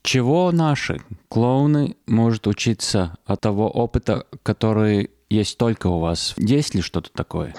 Чего 0.00 0.50
наши 0.52 1.02
клоуны 1.28 1.96
может 2.06 2.46
учиться 2.46 3.18
от 3.26 3.42
того 3.42 3.68
опыта, 3.68 4.26
который 4.42 5.10
есть 5.32 5.58
только 5.58 5.86
у 5.86 5.98
вас. 5.98 6.34
Есть 6.36 6.74
ли 6.74 6.82
что-то 6.82 7.10
такое? 7.12 7.54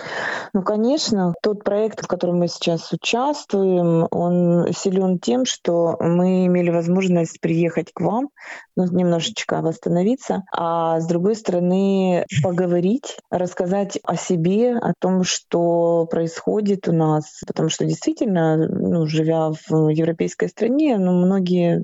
Ну, 0.53 0.62
конечно, 0.62 1.33
тот 1.41 1.63
проект, 1.63 2.03
в 2.03 2.07
котором 2.07 2.38
мы 2.38 2.47
сейчас 2.47 2.91
участвуем, 2.91 4.07
он 4.12 4.71
силен 4.71 5.17
тем, 5.17 5.45
что 5.45 5.97
мы 5.99 6.45
имели 6.45 6.69
возможность 6.69 7.41
приехать 7.41 7.91
к 7.91 8.01
вам, 8.01 8.29
ну, 8.75 8.86
немножечко 8.86 9.62
восстановиться, 9.62 10.43
а 10.55 10.99
с 10.99 11.07
другой 11.07 11.36
стороны 11.36 12.25
поговорить, 12.43 13.17
рассказать 13.31 13.97
о 14.03 14.15
себе, 14.15 14.77
о 14.77 14.93
том, 14.99 15.23
что 15.23 16.05
происходит 16.09 16.88
у 16.88 16.91
нас, 16.91 17.41
потому 17.47 17.69
что 17.69 17.86
действительно, 17.86 18.57
ну, 18.57 19.07
живя 19.07 19.49
в 19.67 19.89
европейской 19.89 20.49
стране, 20.49 20.97
ну, 20.99 21.13
многие 21.13 21.83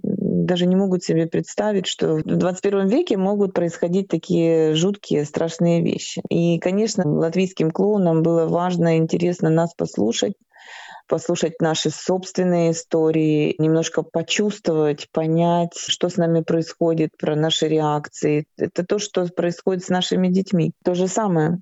даже 0.49 0.65
не 0.65 0.75
могут 0.75 1.03
себе 1.03 1.27
представить, 1.27 1.85
что 1.85 2.15
в 2.15 2.23
21 2.23 2.87
веке 2.87 3.17
могут 3.17 3.53
происходить 3.53 4.07
такие 4.07 4.73
жуткие, 4.73 5.25
страшные 5.25 5.83
вещи. 5.83 6.21
И, 6.29 6.57
конечно, 6.59 7.07
латвийским 7.07 7.69
клоунам 7.69 8.23
было 8.23 8.47
важно 8.47 8.95
и 8.95 8.99
интересно 8.99 9.49
нас 9.49 9.75
послушать, 9.75 10.33
послушать 11.07 11.61
наши 11.61 11.91
собственные 11.91 12.71
истории, 12.71 13.55
немножко 13.59 14.01
почувствовать, 14.01 15.07
понять, 15.11 15.75
что 15.75 16.09
с 16.09 16.17
нами 16.17 16.41
происходит, 16.41 17.11
про 17.17 17.35
наши 17.35 17.67
реакции. 17.67 18.45
Это 18.57 18.83
то, 18.83 18.97
что 18.97 19.27
происходит 19.27 19.83
с 19.83 19.89
нашими 19.89 20.29
детьми. 20.29 20.71
То 20.83 20.95
же 20.95 21.07
самое. 21.07 21.59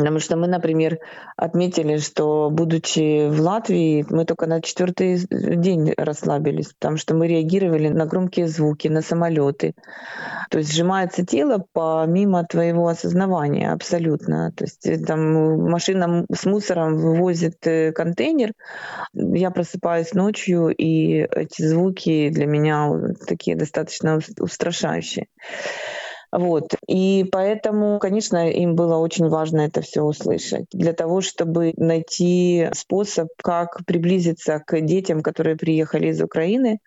Потому 0.00 0.18
что 0.18 0.36
мы, 0.36 0.46
например, 0.46 0.98
отметили, 1.36 1.98
что, 1.98 2.50
будучи 2.50 3.28
в 3.28 3.40
Латвии, 3.40 4.04
мы 4.08 4.24
только 4.24 4.46
на 4.46 4.60
четвертый 4.62 5.18
день 5.30 5.92
расслабились, 5.96 6.72
потому 6.78 6.96
что 6.96 7.14
мы 7.14 7.28
реагировали 7.28 7.88
на 7.88 8.06
громкие 8.06 8.48
звуки, 8.48 8.88
на 8.88 9.02
самолеты. 9.02 9.74
То 10.50 10.58
есть 10.58 10.72
сжимается 10.72 11.24
тело 11.24 11.64
помимо 11.72 12.44
твоего 12.44 12.88
осознавания 12.88 13.72
абсолютно. 13.72 14.52
То 14.52 14.64
есть 14.64 14.86
э, 14.86 14.98
там 14.98 15.70
машина 15.70 16.24
с 16.32 16.46
мусором 16.46 16.96
вывозит 16.96 17.66
э, 17.66 17.92
контейнер, 17.92 18.52
я 19.12 19.50
просыпаюсь 19.50 20.14
ночью, 20.14 20.68
и 20.68 21.26
эти 21.30 21.62
звуки 21.62 22.30
для 22.30 22.46
меня 22.46 22.90
такие 23.26 23.56
достаточно 23.56 24.18
устрашающие. 24.38 25.26
Вот. 26.32 26.74
И 26.86 27.26
поэтому, 27.30 27.98
конечно, 27.98 28.48
им 28.50 28.76
было 28.76 28.96
очень 28.96 29.28
важно 29.28 29.62
это 29.62 29.80
все 29.80 30.02
услышать. 30.02 30.66
Для 30.72 30.92
того, 30.92 31.20
чтобы 31.20 31.72
найти 31.76 32.68
способ, 32.72 33.28
как 33.42 33.84
приблизиться 33.84 34.62
к 34.64 34.80
детям, 34.80 35.22
которые 35.22 35.56
приехали 35.56 36.08
из 36.08 36.22
Украины, 36.22 36.78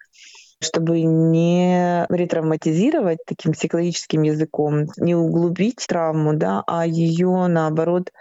чтобы 0.61 1.01
не 1.01 2.05
ретравматизировать 2.09 3.19
таким 3.25 3.51
психологическим 3.51 4.21
языком, 4.21 4.85
не 4.97 5.13
углубить 5.13 5.85
травму, 5.87 6.33
да, 6.33 6.63
а 6.65 6.87
ее 6.87 7.47
наоборот 7.47 8.11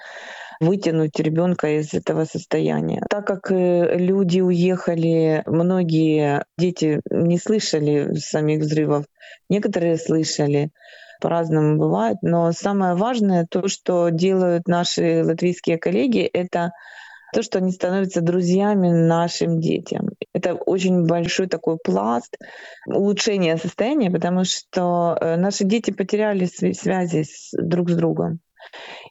вытянуть 0.60 1.18
ребенка 1.18 1.78
из 1.78 1.92
этого 1.94 2.24
состояния. 2.24 3.02
Так 3.08 3.26
как 3.26 3.50
э, 3.50 3.96
люди 3.96 4.40
уехали, 4.40 5.42
многие 5.46 6.44
дети 6.56 7.00
не 7.10 7.38
слышали 7.38 8.14
самих 8.14 8.60
взрывов, 8.60 9.04
некоторые 9.48 9.96
слышали, 9.96 10.70
по-разному 11.22 11.78
бывает, 11.78 12.18
но 12.22 12.50
самое 12.52 12.94
важное, 12.94 13.46
то, 13.48 13.68
что 13.68 14.08
делают 14.10 14.66
наши 14.66 15.22
латвийские 15.24 15.78
коллеги, 15.78 16.20
это 16.20 16.72
то, 17.32 17.42
что 17.42 17.58
они 17.58 17.70
становятся 17.70 18.20
друзьями 18.20 18.88
нашим 18.90 19.60
детям. 19.60 20.10
Это 20.34 20.54
очень 20.54 21.06
большой 21.06 21.46
такой 21.46 21.78
пласт 21.82 22.36
улучшения 22.86 23.56
состояния, 23.56 24.10
потому 24.10 24.44
что 24.44 25.16
э, 25.18 25.36
наши 25.36 25.64
дети 25.64 25.92
потеряли 25.92 26.44
связи 26.44 27.22
с, 27.22 27.52
друг 27.52 27.88
с 27.88 27.94
другом. 27.94 28.40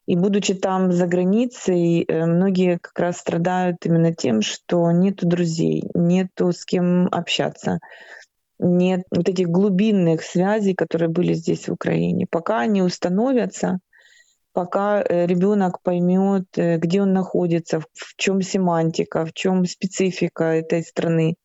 И 0.05 0.15
будучи 0.15 0.53
там 0.53 0.91
за 0.91 1.07
границей, 1.07 2.03
э, 2.03 2.25
многие 2.25 2.77
как 2.77 2.99
раз 2.99 3.17
страдают 3.17 3.77
именно 3.85 4.13
тем, 4.13 4.41
что 4.41 4.91
нету 4.91 5.27
друзей, 5.27 5.83
нету 5.95 6.51
с 6.51 6.63
кем 6.65 7.07
общаться 7.11 7.79
нет 8.61 9.01
вот 9.11 9.27
этих 9.27 9.49
глубинных 9.49 10.21
связей, 10.21 10.73
которые 10.73 11.09
были 11.09 11.33
здесь 11.33 11.67
в 11.67 11.73
Украине. 11.73 12.27
Пока 12.29 12.59
они 12.59 12.81
установятся, 12.81 13.79
пока 14.53 15.01
э, 15.01 15.25
ребенок 15.25 15.81
поймет, 15.81 16.45
э, 16.55 16.77
где 16.77 17.01
он 17.01 17.13
находится, 17.13 17.79
в 17.79 18.15
чем 18.17 18.41
семантика, 18.41 19.25
в 19.25 19.33
чем 19.33 19.65
специфика 19.65 20.43
этой 20.43 20.83
страны, 20.83 21.35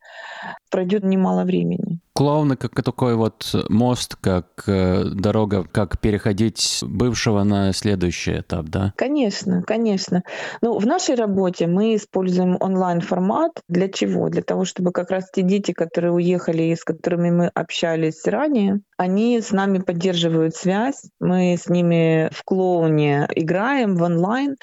пройдет 0.71 1.05
немало 1.05 1.45
времени. 1.45 2.01
Клоуны 2.17 2.57
как 2.57 2.83
такой 2.83 3.15
вот 3.15 3.55
мост, 3.69 4.17
как 4.17 4.65
э, 4.67 5.05
дорога, 5.05 5.65
как 5.71 6.01
переходить 6.01 6.59
с 6.59 6.83
бывшего 6.83 7.43
на 7.43 7.75
следующий 7.75 8.41
этап, 8.41 8.67
да? 8.67 8.95
Конечно, 8.97 9.63
конечно. 9.63 10.23
Ну, 10.63 10.79
в 10.79 10.87
нашей 10.87 11.15
работе 11.15 11.67
мы 11.67 11.95
используем 11.95 12.57
онлайн-формат. 12.59 13.61
Для 13.69 13.89
чего? 13.89 14.31
Для 14.31 14.41
того, 14.41 14.65
чтобы 14.65 14.93
как 14.93 15.11
раз 15.11 15.31
те 15.31 15.43
дети, 15.43 15.73
которые 15.73 16.13
уехали 16.13 16.63
и 16.63 16.75
с 16.75 16.85
которыми 16.85 17.31
мы 17.31 17.49
общались 17.49 18.25
ранее, 18.25 18.81
они 18.97 19.41
с 19.41 19.51
нами 19.53 19.79
поддерживают 19.79 20.55
связь, 20.57 21.03
мы 21.21 21.57
с 21.57 21.69
ними 21.69 22.29
в 22.33 22.43
клоуне 22.45 23.29
играем 23.35 23.97
в 23.97 24.03
онлайн. 24.03 24.57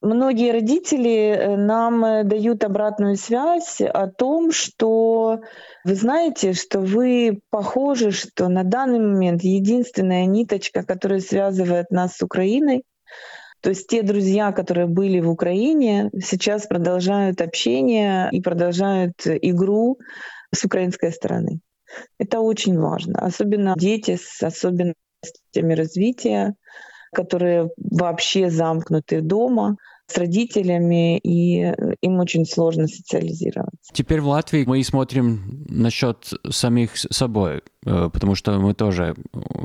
Многие 0.00 0.52
родители 0.52 1.30
э, 1.30 1.56
нам 1.56 2.04
э, 2.04 2.24
дают 2.24 2.62
обратную 2.64 3.16
связь 3.16 3.80
о 3.80 4.06
том, 4.06 4.52
что 4.52 5.40
вы 5.84 5.94
знаете, 5.94 6.52
что 6.52 6.80
вы 6.80 7.40
похожи, 7.50 8.12
что 8.12 8.48
на 8.48 8.62
данный 8.62 9.00
момент 9.00 9.42
единственная 9.42 10.24
ниточка, 10.26 10.84
которая 10.84 11.20
связывает 11.20 11.90
нас 11.90 12.16
с 12.16 12.22
Украиной, 12.22 12.84
то 13.60 13.70
есть 13.70 13.88
те 13.88 14.02
друзья, 14.02 14.52
которые 14.52 14.86
были 14.86 15.20
в 15.20 15.28
Украине, 15.28 16.10
сейчас 16.22 16.66
продолжают 16.66 17.40
общение 17.42 18.28
и 18.32 18.40
продолжают 18.40 19.14
игру 19.26 19.98
с 20.54 20.64
украинской 20.64 21.12
стороны. 21.12 21.60
Это 22.18 22.40
очень 22.40 22.78
важно. 22.78 23.18
Особенно 23.18 23.74
дети 23.76 24.18
с 24.20 24.42
особенностями 24.42 25.74
развития, 25.74 26.54
которые 27.12 27.70
вообще 27.76 28.50
замкнуты 28.50 29.20
дома 29.20 29.76
с 30.06 30.18
родителями, 30.18 31.18
и 31.18 31.72
им 32.00 32.18
очень 32.18 32.44
сложно 32.44 32.88
социализироваться. 32.88 33.92
Теперь 33.92 34.20
в 34.20 34.28
Латвии 34.28 34.64
мы 34.66 34.82
смотрим 34.82 35.64
насчет 35.68 36.32
самих 36.48 36.96
собой, 36.96 37.62
э, 37.86 38.10
потому 38.12 38.34
что 38.34 38.58
мы 38.58 38.74
тоже 38.74 39.14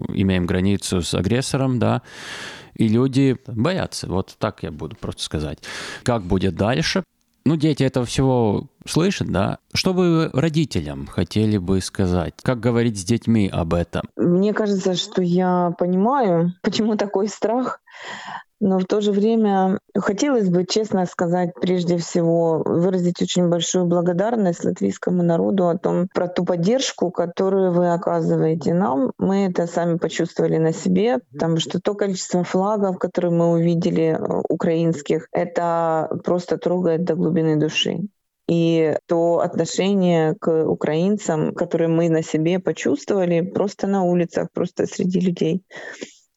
имеем 0.09 0.45
границу 0.45 1.01
с 1.01 1.13
агрессором, 1.15 1.79
да, 1.79 2.03
и 2.75 2.87
люди 2.87 3.37
боятся. 3.47 4.07
Вот 4.07 4.35
так 4.37 4.61
я 4.63 4.71
буду 4.71 4.95
просто 4.95 5.23
сказать. 5.23 5.59
Как 6.03 6.23
будет 6.23 6.55
дальше? 6.55 7.03
Ну, 7.47 7.57
дети 7.57 7.83
этого 7.83 8.07
всего 8.07 8.69
слышат, 8.87 9.27
да? 9.27 9.59
Что 9.73 9.93
вы 9.93 10.29
родителям 10.33 11.05
хотели 11.05 11.59
бы 11.59 11.79
сказать? 11.79 12.33
Как 12.41 12.59
говорить 12.59 12.99
с 12.99 13.03
детьми 13.03 13.47
об 13.47 13.75
этом? 13.75 14.09
Мне 14.15 14.51
кажется, 14.51 14.95
что 14.95 15.21
я 15.21 15.71
понимаю, 15.77 16.53
почему 16.63 16.95
такой 16.95 17.27
страх. 17.27 17.81
Но 18.61 18.79
в 18.79 18.85
то 18.85 19.01
же 19.01 19.11
время 19.11 19.79
хотелось 19.95 20.49
бы, 20.49 20.65
честно 20.65 21.05
сказать, 21.05 21.53
прежде 21.59 21.97
всего 21.97 22.63
выразить 22.65 23.21
очень 23.21 23.49
большую 23.49 23.85
благодарность 23.85 24.63
латвийскому 24.63 25.23
народу 25.23 25.67
о 25.67 25.77
том, 25.77 26.07
про 26.13 26.29
ту 26.29 26.45
поддержку, 26.45 27.11
которую 27.11 27.73
вы 27.73 27.91
оказываете 27.91 28.73
нам. 28.73 29.11
Мы 29.17 29.47
это 29.47 29.67
сами 29.67 29.97
почувствовали 29.97 30.57
на 30.57 30.71
себе, 30.71 31.19
потому 31.33 31.57
что 31.57 31.81
то 31.81 31.95
количество 31.95 32.43
флагов, 32.43 32.97
которые 32.97 33.31
мы 33.31 33.51
увидели, 33.51 34.17
э, 34.17 34.41
украинских, 34.47 35.27
это 35.33 36.09
просто 36.23 36.57
трогает 36.57 37.03
до 37.03 37.15
глубины 37.15 37.57
души. 37.57 38.07
И 38.47 38.95
то 39.07 39.39
отношение 39.39 40.35
к 40.39 40.65
украинцам, 40.65 41.53
которое 41.53 41.87
мы 41.87 42.09
на 42.09 42.21
себе 42.21 42.59
почувствовали 42.59 43.41
просто 43.41 43.87
на 43.87 44.03
улицах, 44.03 44.49
просто 44.53 44.85
среди 44.85 45.19
людей, 45.19 45.63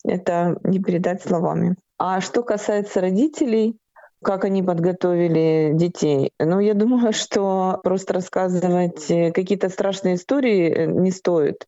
это 0.05 0.59
не 0.65 0.81
передать 0.81 1.23
словами. 1.23 1.77
А 1.99 2.21
что 2.21 2.43
касается 2.43 3.01
родителей, 3.01 3.77
как 4.23 4.45
они 4.45 4.63
подготовили 4.63 5.73
детей. 5.75 6.33
Ну, 6.39 6.61
я 6.61 6.75
думаю, 6.75 7.13
что 7.13 7.81
просто 7.83 8.15
рассказывать 8.15 9.11
э, 9.11 9.33
какие-то 9.33 9.69
страшные 9.69 10.15
истории 10.15 10.71
э, 10.71 10.87
не 10.87 11.11
стоит. 11.11 11.67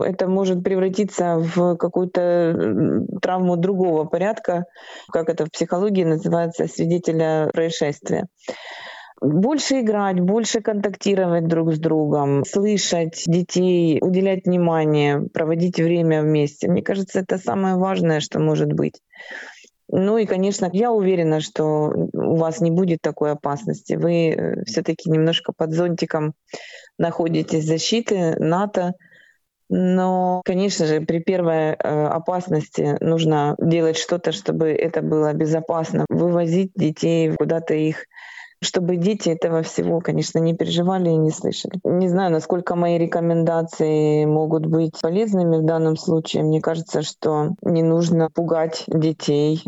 Это 0.00 0.28
может 0.28 0.62
превратиться 0.62 1.38
в 1.38 1.76
какую-то 1.76 3.04
травму 3.20 3.56
другого 3.56 4.04
порядка, 4.04 4.66
как 5.10 5.28
это 5.28 5.44
в 5.44 5.50
психологии 5.50 6.04
называется, 6.04 6.68
свидетеля 6.68 7.50
происшествия. 7.52 8.28
Больше 9.20 9.80
играть, 9.80 10.20
больше 10.20 10.60
контактировать 10.60 11.48
друг 11.48 11.74
с 11.74 11.80
другом, 11.80 12.44
слышать 12.44 13.24
детей, 13.26 13.98
уделять 14.00 14.46
внимание, 14.46 15.22
проводить 15.34 15.78
время 15.78 16.22
вместе. 16.22 16.68
Мне 16.68 16.82
кажется, 16.82 17.18
это 17.18 17.36
самое 17.36 17.74
важное, 17.74 18.20
что 18.20 18.38
может 18.38 18.72
быть. 18.72 19.02
Ну 19.90 20.18
и, 20.18 20.26
конечно, 20.26 20.68
я 20.72 20.92
уверена, 20.92 21.40
что 21.40 21.90
у 22.12 22.36
вас 22.36 22.60
не 22.60 22.70
будет 22.70 23.00
такой 23.00 23.32
опасности. 23.32 23.94
Вы 23.94 24.30
э, 24.30 24.64
все-таки 24.64 25.10
немножко 25.10 25.52
под 25.56 25.72
зонтиком 25.72 26.34
находитесь 26.98 27.64
защиты 27.64 28.36
НАТО. 28.38 28.92
Но, 29.70 30.42
конечно 30.44 30.86
же, 30.86 31.00
при 31.00 31.20
первой 31.20 31.72
э, 31.72 31.74
опасности 31.74 32.96
нужно 33.00 33.54
делать 33.58 33.96
что-то, 33.96 34.32
чтобы 34.32 34.68
это 34.68 35.02
было 35.02 35.32
безопасно. 35.32 36.04
Вывозить 36.08 36.72
детей, 36.74 37.34
куда-то 37.36 37.74
их 37.74 38.04
чтобы 38.60 38.96
дети 38.96 39.28
этого 39.28 39.62
всего, 39.62 40.00
конечно, 40.00 40.38
не 40.38 40.54
переживали 40.54 41.10
и 41.10 41.16
не 41.16 41.30
слышали. 41.30 41.80
Не 41.84 42.08
знаю, 42.08 42.32
насколько 42.32 42.74
мои 42.74 42.98
рекомендации 42.98 44.24
могут 44.24 44.66
быть 44.66 45.00
полезными 45.00 45.58
в 45.58 45.64
данном 45.64 45.96
случае. 45.96 46.42
Мне 46.42 46.60
кажется, 46.60 47.02
что 47.02 47.50
не 47.62 47.82
нужно 47.82 48.30
пугать 48.30 48.84
детей 48.86 49.62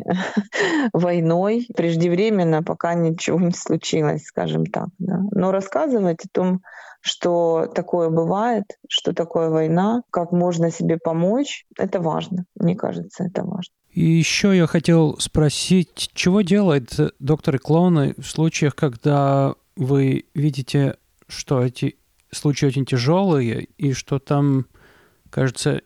войной 0.93 1.67
преждевременно, 1.75 2.63
пока 2.63 2.95
ничего 2.95 3.41
не 3.41 3.53
случилось, 3.53 4.25
скажем 4.25 4.67
так. 4.67 4.89
Да. 4.99 5.21
Но 5.31 5.53
рассказывать 5.53 6.25
о 6.25 6.29
том, 6.33 6.61
что 7.01 7.67
такое 7.75 8.11
бывает, 8.11 8.65
что 8.89 9.13
такое 9.15 9.49
война, 9.51 10.03
как 10.11 10.33
можно 10.33 10.71
себе 10.71 10.99
помочь, 10.99 11.65
это 11.79 12.01
важно. 12.01 12.45
Мне 12.55 12.77
кажется, 12.77 13.25
это 13.25 13.43
важно. 13.43 13.73
И 13.93 14.03
еще 14.03 14.57
я 14.57 14.67
хотел 14.67 15.19
спросить, 15.19 16.11
чего 16.15 16.43
делают 16.43 16.95
докторы-клоуны 17.19 18.15
в 18.19 18.25
случаях, 18.25 18.77
когда 18.77 19.55
вы 19.75 20.27
видите, 20.35 20.97
что 21.27 21.63
эти 21.65 21.97
случаи 22.31 22.67
очень 22.67 22.87
тяжелые, 22.87 23.65
и 23.79 23.93
что 23.93 24.19
там, 24.19 24.67
кажется, 25.29 25.83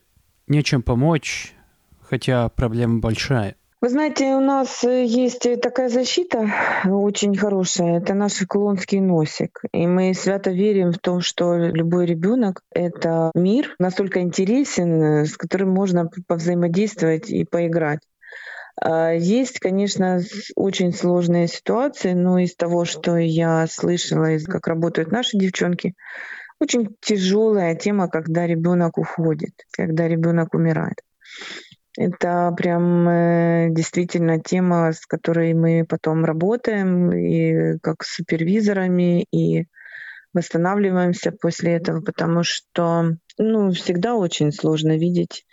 нечем 0.46 0.82
помочь, 0.82 1.54
хотя 2.02 2.48
проблема 2.50 2.98
большая? 3.00 3.56
Вы 3.84 3.90
знаете, 3.90 4.34
у 4.34 4.40
нас 4.40 4.82
э, 4.82 5.04
есть 5.04 5.44
э, 5.44 5.58
такая 5.58 5.90
защита 5.90 6.50
очень 6.86 7.36
хорошая. 7.36 7.98
Это 7.98 8.14
наш 8.14 8.42
клонский 8.48 8.98
носик. 8.98 9.60
И 9.74 9.86
мы 9.86 10.14
свято 10.14 10.50
верим 10.50 10.90
в 10.90 10.98
том, 10.98 11.20
что 11.20 11.54
любой 11.54 12.06
ребенок— 12.06 12.62
это 12.70 13.30
мир 13.34 13.76
настолько 13.78 14.22
интересен, 14.22 15.02
э, 15.02 15.24
с 15.26 15.36
которым 15.36 15.68
можно 15.68 16.08
повзаимодействовать 16.26 17.28
и 17.28 17.44
поиграть. 17.44 18.00
А, 18.80 19.12
есть, 19.12 19.60
конечно, 19.60 20.22
очень 20.56 20.94
сложные 20.94 21.46
ситуации, 21.46 22.14
но 22.14 22.38
из 22.38 22.56
того, 22.56 22.86
что 22.86 23.18
я 23.18 23.66
слышала, 23.66 24.28
как 24.46 24.66
работают 24.66 25.12
наши 25.12 25.36
девчонки, 25.36 25.92
очень 26.58 26.96
тяжелая 27.02 27.74
тема, 27.74 28.08
когда 28.08 28.46
ребенок 28.46 28.96
уходит, 28.96 29.52
когда 29.72 30.08
ребенок 30.08 30.54
умирает. 30.54 31.02
Это 31.96 32.52
прям 32.57 33.09
э, 33.09 33.68
действительно 33.70 34.40
тема, 34.40 34.92
с 34.92 35.07
которой 35.07 35.54
мы 35.54 35.85
потом 35.88 36.24
работаем, 36.24 37.12
и 37.12 37.78
как 37.78 38.02
с 38.02 38.16
супервизорами, 38.16 39.26
и 39.30 39.66
восстанавливаемся 40.33 41.30
после 41.30 41.74
этого, 41.74 42.00
потому 42.00 42.42
что 42.42 43.16
ну, 43.38 43.70
всегда 43.70 44.16
очень 44.16 44.50
сложно 44.50 44.98
видеть, 44.98 45.46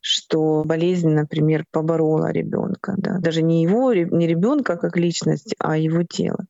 что 0.00 0.64
болезнь, 0.66 1.08
например, 1.08 1.64
поборола 1.70 2.30
ребенка. 2.30 2.94
Да? 2.98 3.18
Даже 3.18 3.40
не 3.40 3.62
его, 3.62 3.94
не 3.94 4.26
ребенка 4.26 4.76
как 4.76 4.98
личность, 4.98 5.54
а 5.58 5.78
его 5.78 6.02
тело. 6.02 6.44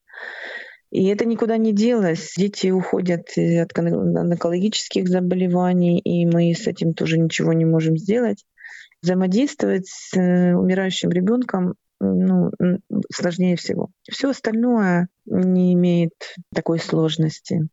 И 0.91 1.07
это 1.07 1.25
никуда 1.25 1.57
не 1.57 1.73
делось. 1.73 2.35
Дети 2.37 2.71
уходят 2.71 3.29
от 3.37 3.79
онкологических 3.79 5.09
заболеваний, 5.09 6.01
и 6.01 6.27
мы 6.27 6.53
с 6.53 6.67
этим 6.67 6.95
тоже 6.95 7.19
ничего 7.19 7.53
не 7.53 7.65
можем 7.65 7.97
сделать 7.97 8.45
взаимодействовать 9.07 9.87
с 9.87 10.17
э, 10.17 10.55
умирающим 10.55 11.11
ребенком 11.11 11.75
ну, 12.01 12.51
сложнее 13.11 13.57
всего. 13.57 13.89
Все 14.11 14.31
остальное 14.31 15.09
не 15.25 15.73
имеет 15.73 16.13
такой 16.55 16.79
сложности. 16.79 17.69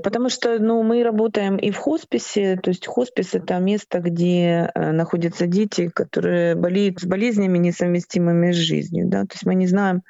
Потому 0.00 0.28
что 0.28 0.60
ну, 0.60 0.84
мы 0.84 1.02
работаем 1.02 1.56
и 1.56 1.72
в 1.72 1.76
хосписе, 1.76 2.56
то 2.56 2.70
есть 2.70 2.86
хоспис— 2.86 3.30
это 3.34 3.58
место, 3.58 3.98
где 3.98 4.70
э, 4.72 4.92
находятся 4.92 5.48
дети, 5.48 5.88
которые 5.88 6.54
болеют 6.54 7.00
с 7.00 7.04
болезнями, 7.04 7.58
несовместимыми 7.58 8.52
с 8.52 8.56
жизнью. 8.56 9.08
Да? 9.08 9.22
То 9.22 9.32
есть 9.32 9.44
мы 9.44 9.56
не 9.56 9.66
знаем, 9.66 10.02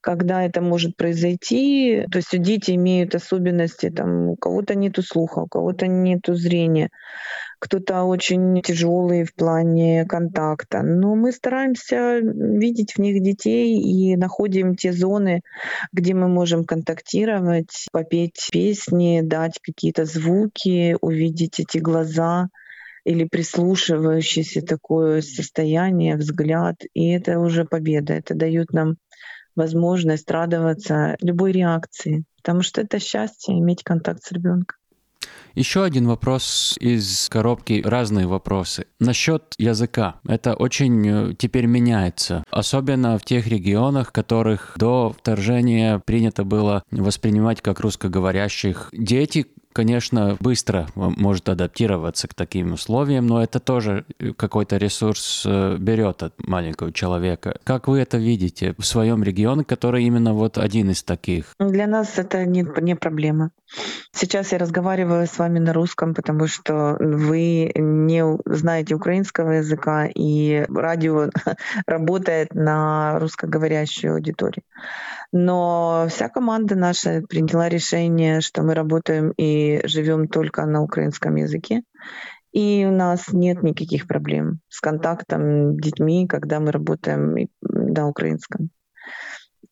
когда 0.00 0.42
это 0.42 0.62
может 0.62 0.96
произойти. 0.96 2.06
То 2.10 2.16
есть 2.16 2.38
дети 2.40 2.70
имеют 2.72 3.14
особенности, 3.14 3.90
там, 3.90 4.30
у 4.30 4.36
кого-то 4.36 4.74
нет 4.74 4.98
слуха, 5.04 5.40
у 5.40 5.48
кого-то 5.48 5.86
нет 5.86 6.22
зрения 6.26 6.88
кто-то 7.60 8.04
очень 8.04 8.62
тяжелый 8.62 9.24
в 9.24 9.34
плане 9.34 10.06
контакта. 10.06 10.82
Но 10.82 11.14
мы 11.14 11.30
стараемся 11.30 12.18
видеть 12.20 12.94
в 12.94 12.98
них 12.98 13.22
детей 13.22 13.78
и 13.78 14.16
находим 14.16 14.74
те 14.74 14.92
зоны, 14.92 15.42
где 15.92 16.14
мы 16.14 16.26
можем 16.26 16.64
контактировать, 16.64 17.86
попеть 17.92 18.48
песни, 18.50 19.20
дать 19.22 19.60
какие-то 19.62 20.06
звуки, 20.06 20.96
увидеть 21.00 21.60
эти 21.60 21.78
глаза 21.78 22.48
или 23.04 23.24
прислушивающееся 23.24 24.62
такое 24.62 25.20
состояние, 25.20 26.16
взгляд. 26.16 26.76
И 26.94 27.10
это 27.10 27.38
уже 27.38 27.64
победа. 27.66 28.14
Это 28.14 28.34
дает 28.34 28.72
нам 28.72 28.96
возможность 29.54 30.30
радоваться 30.30 31.16
любой 31.20 31.52
реакции, 31.52 32.24
потому 32.36 32.62
что 32.62 32.80
это 32.80 32.98
счастье 32.98 33.58
иметь 33.58 33.82
контакт 33.82 34.22
с 34.22 34.32
ребенком. 34.32 34.79
Еще 35.54 35.84
один 35.84 36.06
вопрос 36.06 36.76
из 36.80 37.28
коробки, 37.28 37.82
разные 37.84 38.26
вопросы. 38.26 38.86
Насчет 38.98 39.54
языка. 39.58 40.20
Это 40.26 40.54
очень 40.54 41.06
э, 41.06 41.34
теперь 41.36 41.66
меняется. 41.66 42.44
Особенно 42.50 43.18
в 43.18 43.24
тех 43.24 43.46
регионах, 43.46 44.12
которых 44.12 44.74
до 44.76 45.14
вторжения 45.18 45.98
принято 45.98 46.44
было 46.44 46.82
воспринимать 46.90 47.60
как 47.60 47.80
русскоговорящих. 47.80 48.88
Дети 48.92 49.46
конечно, 49.72 50.36
быстро 50.40 50.88
может 50.94 51.48
адаптироваться 51.48 52.28
к 52.28 52.34
таким 52.34 52.72
условиям, 52.72 53.26
но 53.26 53.42
это 53.42 53.60
тоже 53.60 54.04
какой-то 54.36 54.76
ресурс 54.76 55.44
э, 55.46 55.76
берет 55.78 56.22
от 56.22 56.34
маленького 56.46 56.92
человека. 56.92 57.58
Как 57.64 57.88
вы 57.88 58.00
это 58.00 58.18
видите 58.18 58.74
в 58.78 58.84
своем 58.84 59.22
регионе, 59.22 59.64
который 59.64 60.04
именно 60.04 60.34
вот 60.34 60.58
один 60.58 60.90
из 60.90 61.02
таких? 61.02 61.54
Для 61.58 61.86
нас 61.86 62.18
это 62.18 62.44
не, 62.44 62.66
не 62.80 62.96
проблема. 62.96 63.50
Сейчас 64.12 64.52
я 64.52 64.58
разговариваю 64.58 65.26
с 65.26 65.38
вами 65.38 65.60
на 65.60 65.72
русском, 65.72 66.14
потому 66.14 66.46
что 66.46 66.96
вы 66.98 67.70
не 67.74 68.24
знаете 68.44 68.94
украинского 68.94 69.52
языка, 69.52 70.08
и 70.12 70.64
радио 70.68 71.30
работает 71.86 72.54
на 72.54 73.18
русскоговорящую 73.20 74.14
аудиторию. 74.14 74.64
Но 75.32 76.06
вся 76.08 76.28
команда 76.28 76.74
наша 76.74 77.22
приняла 77.28 77.68
решение, 77.68 78.40
что 78.40 78.62
мы 78.62 78.74
работаем 78.74 79.32
и 79.36 79.80
живем 79.84 80.26
только 80.26 80.66
на 80.66 80.82
украинском 80.82 81.36
языке. 81.36 81.82
И 82.52 82.84
у 82.84 82.90
нас 82.90 83.32
нет 83.32 83.62
никаких 83.62 84.08
проблем 84.08 84.58
с 84.68 84.80
контактом 84.80 85.74
с 85.74 85.80
детьми, 85.80 86.26
когда 86.26 86.58
мы 86.58 86.72
работаем 86.72 87.48
на 87.62 88.08
украинском. 88.08 88.70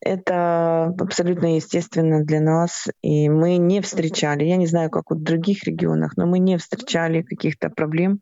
Это 0.01 0.95
абсолютно 1.01 1.57
естественно 1.57 2.25
для 2.25 2.41
нас, 2.41 2.87
и 3.03 3.29
мы 3.29 3.57
не 3.57 3.81
встречали, 3.81 4.45
я 4.45 4.57
не 4.57 4.67
знаю, 4.67 4.91
как 4.91 5.11
в 5.11 5.21
других 5.21 5.65
регионах, 5.65 6.17
но 6.17 6.25
мы 6.25 6.39
не 6.39 6.57
встречали 6.57 7.23
каких-то 7.23 7.69
проблем, 7.69 8.21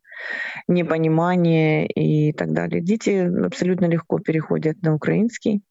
непонимания 0.68 1.84
и 1.84 2.32
так 2.32 2.52
далее. 2.52 2.80
Дети 2.80 3.30
абсолютно 3.44 3.84
легко 3.86 4.18
переходят 4.20 4.80
на 4.80 4.94
украинский. 4.94 5.62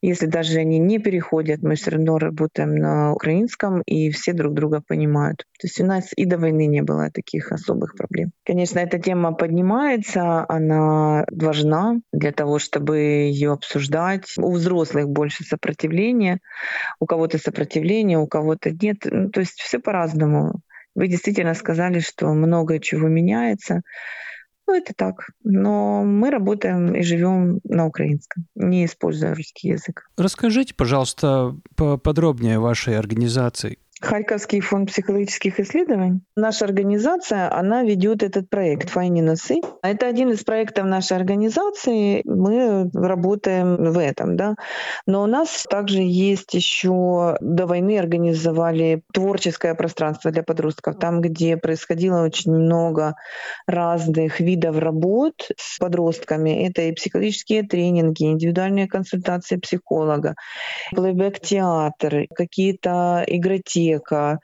Если 0.00 0.26
даже 0.26 0.58
они 0.58 0.78
не 0.78 0.98
переходят, 0.98 1.62
мы 1.62 1.74
все 1.74 1.90
равно 1.90 2.18
работаем 2.18 2.76
на 2.76 3.12
украинском, 3.12 3.82
и 3.82 4.10
все 4.10 4.32
друг 4.32 4.54
друга 4.54 4.80
понимают. 4.86 5.38
То 5.60 5.66
есть 5.66 5.80
у 5.80 5.84
нас 5.84 6.10
и 6.16 6.24
до 6.24 6.38
войны 6.38 6.66
не 6.66 6.82
было 6.82 7.10
таких 7.10 7.50
особых 7.50 7.96
проблем. 7.96 8.30
Конечно, 8.44 8.78
эта 8.78 8.98
тема 8.98 9.32
поднимается, 9.32 10.44
она 10.48 11.24
важна 11.30 11.96
для 12.12 12.32
того, 12.32 12.58
чтобы 12.58 12.98
ее 12.98 13.52
обсуждать. 13.52 14.34
У 14.38 14.52
взрослых 14.52 15.08
больше 15.08 15.44
сопротивления, 15.44 16.38
у 17.00 17.06
кого-то 17.06 17.38
сопротивление, 17.38 18.18
у 18.18 18.26
кого-то 18.28 18.70
нет. 18.70 18.98
Ну, 19.04 19.30
то 19.30 19.40
есть 19.40 19.58
все 19.60 19.80
по-разному. 19.80 20.60
Вы 20.94 21.08
действительно 21.08 21.54
сказали, 21.54 22.00
что 22.00 22.26
много 22.28 22.80
чего 22.80 23.08
меняется. 23.08 23.82
Ну, 24.68 24.74
это 24.74 24.92
так. 24.94 25.30
Но 25.44 26.04
мы 26.04 26.30
работаем 26.30 26.94
и 26.94 27.02
живем 27.02 27.60
на 27.64 27.86
украинском, 27.86 28.44
не 28.54 28.84
используя 28.84 29.34
русский 29.34 29.68
язык. 29.68 30.10
Расскажите, 30.18 30.74
пожалуйста, 30.74 31.56
поподробнее 31.74 32.58
о 32.58 32.60
вашей 32.60 32.98
организации. 32.98 33.78
Харьковский 34.00 34.60
фонд 34.60 34.90
психологических 34.90 35.58
исследований. 35.58 36.20
Наша 36.36 36.66
организация, 36.66 37.52
она 37.52 37.82
ведет 37.82 38.22
этот 38.22 38.48
проект 38.48 38.90
«Файни 38.90 39.20
носы». 39.22 39.60
Это 39.82 40.06
один 40.06 40.30
из 40.30 40.44
проектов 40.44 40.84
нашей 40.84 41.16
организации. 41.16 42.22
Мы 42.24 42.90
работаем 42.94 43.76
в 43.76 43.98
этом, 43.98 44.36
да. 44.36 44.54
Но 45.06 45.22
у 45.24 45.26
нас 45.26 45.66
также 45.68 45.98
есть 45.98 46.54
еще 46.54 47.36
до 47.40 47.66
войны 47.66 47.98
организовали 47.98 49.02
творческое 49.12 49.74
пространство 49.74 50.30
для 50.30 50.44
подростков, 50.44 50.96
там, 50.98 51.20
где 51.20 51.56
происходило 51.56 52.22
очень 52.22 52.52
много 52.52 53.16
разных 53.66 54.38
видов 54.38 54.78
работ 54.78 55.50
с 55.56 55.78
подростками. 55.78 56.68
Это 56.68 56.82
и 56.82 56.92
психологические 56.92 57.64
тренинги, 57.64 58.24
индивидуальные 58.24 58.86
консультации 58.86 59.56
психолога, 59.56 60.36
плейбэк-театр, 60.94 62.26
какие-то 62.32 63.24
игроти 63.26 63.87
библиотека, 63.88 64.40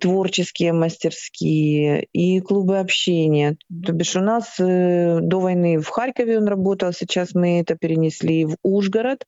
творческие 0.00 0.72
мастерские 0.72 2.04
и 2.12 2.40
клубы 2.40 2.78
общения. 2.78 3.56
То 3.84 3.92
бишь 3.92 4.16
у 4.16 4.20
нас 4.20 4.58
э, 4.58 5.18
до 5.20 5.40
войны 5.40 5.78
в 5.80 5.88
Харькове 5.88 6.38
он 6.38 6.48
работал, 6.48 6.92
сейчас 6.92 7.34
мы 7.34 7.60
это 7.60 7.76
перенесли 7.76 8.44
в 8.46 8.56
Ужгород, 8.62 9.26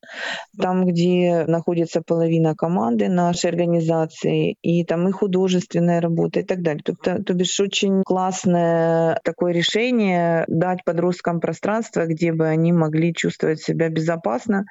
там, 0.60 0.86
где 0.86 1.44
находится 1.46 2.02
половина 2.02 2.54
команды 2.54 3.08
нашей 3.08 3.50
организации, 3.50 4.56
и 4.62 4.84
там 4.84 5.08
и 5.08 5.12
художественная 5.12 6.00
работа 6.00 6.40
и 6.40 6.44
так 6.44 6.62
далее. 6.62 6.82
То, 6.84 6.94
то, 6.94 7.22
то 7.22 7.34
бишь 7.34 7.60
очень 7.60 8.02
классное 8.04 9.20
такое 9.24 9.52
решение 9.52 10.44
дать 10.48 10.84
подросткам 10.84 11.40
пространство, 11.40 12.06
где 12.06 12.32
бы 12.32 12.46
они 12.46 12.72
могли 12.72 13.14
чувствовать 13.14 13.60
себя 13.60 13.88
безопасно 13.88 14.64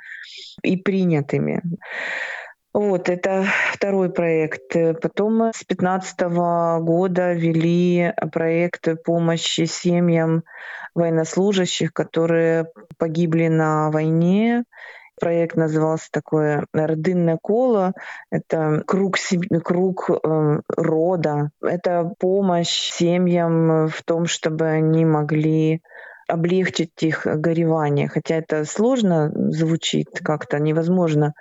и 0.63 0.77
принятыми. 0.77 1.61
Вот, 2.71 3.09
это 3.09 3.45
второй 3.73 4.11
проект. 4.11 4.73
Потом 5.01 5.51
с 5.51 5.65
2015 5.65 6.21
года 6.81 7.33
вели 7.33 8.13
проект 8.31 8.87
помощи 9.03 9.65
семьям 9.65 10.43
военнослужащих, 10.93 11.93
которые 11.93 12.67
погибли 12.97 13.47
на 13.47 13.89
войне. 13.89 14.65
Проект 15.19 15.57
назывался 15.57 16.09
такое 16.11 16.65
«Родинное 16.71 17.37
коло». 17.41 17.93
Это 18.31 18.83
круг, 18.87 19.17
круг 19.63 20.09
э, 20.09 20.61
рода. 20.77 21.49
Это 21.61 22.13
помощь 22.19 22.91
семьям 22.93 23.87
в 23.87 24.01
том, 24.03 24.27
чтобы 24.27 24.65
они 24.67 25.05
могли 25.05 25.81
облегчить 26.29 26.91
их 27.01 27.25
горевание. 27.25 28.07
Хотя 28.07 28.35
это 28.35 28.63
сложно 28.65 29.31
звучит, 29.51 30.07
как-то 30.23 30.59
невозможно 30.59 31.33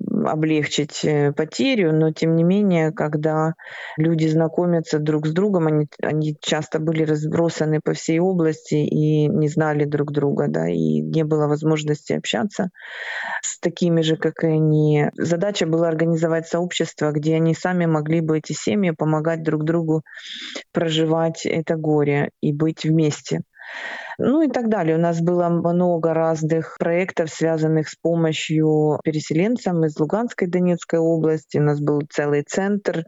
облегчить 0.00 1.04
э, 1.04 1.32
потерю, 1.32 1.92
но 1.92 2.12
тем 2.12 2.36
не 2.36 2.44
менее, 2.44 2.92
когда 2.92 3.54
люди 3.96 4.26
знакомятся 4.26 4.98
друг 4.98 5.26
с 5.26 5.32
другом, 5.32 5.66
они, 5.66 5.86
они 6.02 6.36
часто 6.40 6.78
были 6.78 7.02
разбросаны 7.02 7.80
по 7.82 7.92
всей 7.94 8.20
области 8.20 8.74
и 8.74 9.26
не 9.26 9.48
знали 9.48 9.84
друг 9.84 10.12
друга, 10.12 10.46
да, 10.48 10.68
и 10.68 11.00
не 11.00 11.24
было 11.24 11.46
возможности 11.46 12.12
общаться 12.12 12.70
с 13.42 13.58
такими 13.58 14.02
же, 14.02 14.16
как 14.16 14.44
и 14.44 14.48
они. 14.48 15.10
Задача 15.16 15.66
была 15.66 15.88
организовать 15.88 16.46
сообщество, 16.46 17.10
где 17.10 17.34
они 17.34 17.54
сами 17.54 17.86
могли 17.86 18.20
бы 18.20 18.38
эти 18.38 18.52
семьи 18.52 18.90
помогать 18.90 19.42
друг 19.42 19.64
другу 19.64 20.02
проживать 20.72 21.44
это 21.44 21.76
горе 21.76 22.30
и 22.40 22.52
быть 22.52 22.84
вместе. 22.84 23.42
Ну 24.20 24.42
и 24.42 24.48
так 24.48 24.68
далее. 24.68 24.96
У 24.96 25.00
нас 25.00 25.20
было 25.20 25.48
много 25.48 26.12
разных 26.12 26.76
проектов, 26.80 27.30
связанных 27.30 27.88
с 27.88 27.94
помощью 27.94 28.98
переселенцам 29.04 29.84
из 29.84 29.96
Луганской 29.96 30.48
Донецкой 30.48 30.98
области. 30.98 31.58
У 31.58 31.62
нас 31.62 31.80
был 31.80 32.00
целый 32.10 32.42
центр, 32.42 33.04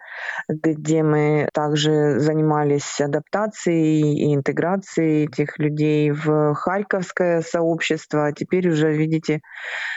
где 0.49 1.03
мы 1.03 1.49
также 1.53 2.21
занимались 2.21 3.01
адаптацией 3.01 4.21
и 4.21 4.35
интеграцией 4.37 5.25
этих 5.25 5.59
людей 5.59 6.13
в 6.13 6.55
Харьковское 6.55 7.43
сообщество. 7.43 8.27
А 8.27 8.33
теперь 8.33 8.69
уже, 8.69 8.93
видите, 8.93 9.41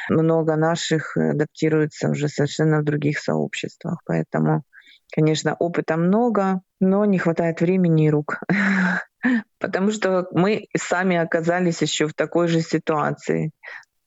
много 0.09 0.55
наших 0.55 1.15
адаптируется 1.15 2.09
уже 2.09 2.27
совершенно 2.27 2.79
в 2.79 2.85
других 2.85 3.19
сообществах. 3.19 3.99
Поэтому, 4.07 4.63
конечно, 5.13 5.55
опыта 5.59 5.95
много, 5.95 6.61
но 6.79 7.05
не 7.05 7.19
хватает 7.19 7.61
времени 7.61 8.07
и 8.07 8.09
рук. 8.09 8.39
потому 9.59 9.91
что 9.91 10.27
мы 10.31 10.67
сами 10.75 11.17
оказались 11.17 11.81
еще 11.81 12.07
в 12.07 12.13
такой 12.13 12.47
же 12.47 12.61
ситуации. 12.61 13.51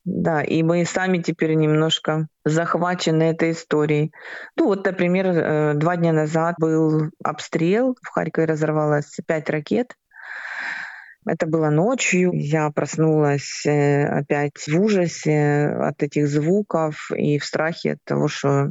Да, 0.04 0.40
и 0.40 0.62
мы 0.62 0.84
сами 0.84 1.18
теперь 1.18 1.54
немножко 1.54 2.28
захвачены 2.44 3.24
этой 3.24 3.50
историей. 3.50 4.12
Ну 4.56 4.66
вот, 4.66 4.86
например, 4.86 5.26
э, 5.26 5.74
два 5.74 5.96
дня 5.96 6.12
назад 6.12 6.54
был 6.60 7.10
обстрел, 7.24 7.96
в 8.00 8.08
Харькове 8.10 8.46
разорвалось 8.46 9.18
пять 9.26 9.50
ракет. 9.50 9.96
Это 11.26 11.46
было 11.46 11.70
ночью. 11.70 12.30
Я 12.34 12.70
проснулась 12.70 13.66
э, 13.66 14.06
опять 14.06 14.68
в 14.68 14.80
ужасе 14.80 15.74
от 15.76 16.00
этих 16.04 16.28
звуков 16.28 17.10
и 17.10 17.40
в 17.40 17.44
страхе 17.44 17.94
от 17.94 17.98
того, 18.04 18.28
что 18.28 18.70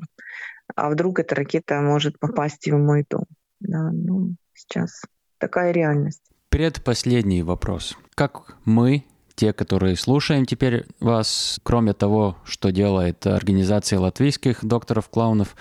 а 0.73 0.89
вдруг 0.89 1.19
эта 1.19 1.35
ракета 1.35 1.81
может 1.81 2.17
попасть 2.17 2.65
в 2.65 2.77
мой 2.77 3.05
дом. 3.09 3.25
Да, 3.59 3.91
ну, 3.91 4.35
сейчас 4.53 5.01
такая 5.37 5.71
реальность 5.71 6.23
предпоследний 6.55 7.41
вопрос. 7.41 7.97
Как 8.15 8.55
мы, 8.63 9.03
те, 9.35 9.51
которые 9.51 9.97
слушаем 9.97 10.45
теперь 10.45 10.85
вас, 11.01 11.59
кроме 11.63 11.91
того, 11.91 12.37
что 12.45 12.71
делает 12.71 13.27
организация 13.27 13.99
латвийских 13.99 14.63
докторов-клоунов, 14.63 15.53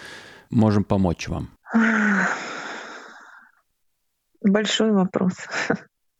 можем 0.50 0.84
помочь 0.84 1.26
вам? 1.26 1.50
Большой 4.40 4.92
вопрос. 4.92 5.34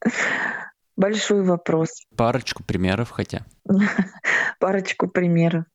Большой 0.96 1.44
вопрос. 1.44 1.90
Парочку 2.16 2.64
примеров 2.64 3.10
хотя. 3.10 3.46
Парочку 4.58 5.06
примеров. 5.06 5.66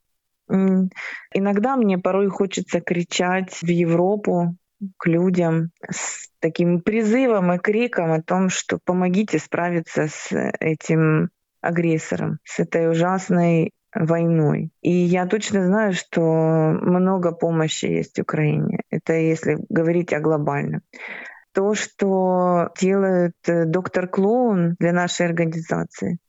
Иногда 0.49 1.77
мне 1.77 1.97
порой 1.99 2.27
хочется 2.27 2.81
кричать 2.81 3.61
в 3.61 3.69
Европу, 3.69 4.57
к 4.97 5.07
людям 5.07 5.71
с 5.89 6.29
таким 6.39 6.81
призывом 6.81 7.51
и 7.53 7.57
криком 7.57 8.11
о 8.11 8.21
том, 8.21 8.49
что 8.49 8.79
помогите 8.83 9.39
справиться 9.39 10.07
с 10.07 10.31
этим 10.59 11.29
агрессором, 11.61 12.39
с 12.43 12.59
этой 12.59 12.89
ужасной 12.89 13.71
войной. 13.93 14.71
И 14.81 14.91
я 14.91 15.25
точно 15.25 15.65
знаю, 15.65 15.93
что 15.93 16.21
много 16.21 17.31
помощи 17.31 17.85
есть 17.85 18.19
Украине. 18.19 18.81
Это 18.89 19.13
если 19.13 19.57
говорить 19.69 20.13
о 20.13 20.19
глобальном. 20.19 20.81
То, 21.53 21.73
что 21.73 22.69
делает 22.79 23.33
э, 23.47 23.65
доктор 23.65 24.07
Клоун 24.07 24.75
для 24.79 24.93
нашей 24.93 25.25
организации, 25.25 26.19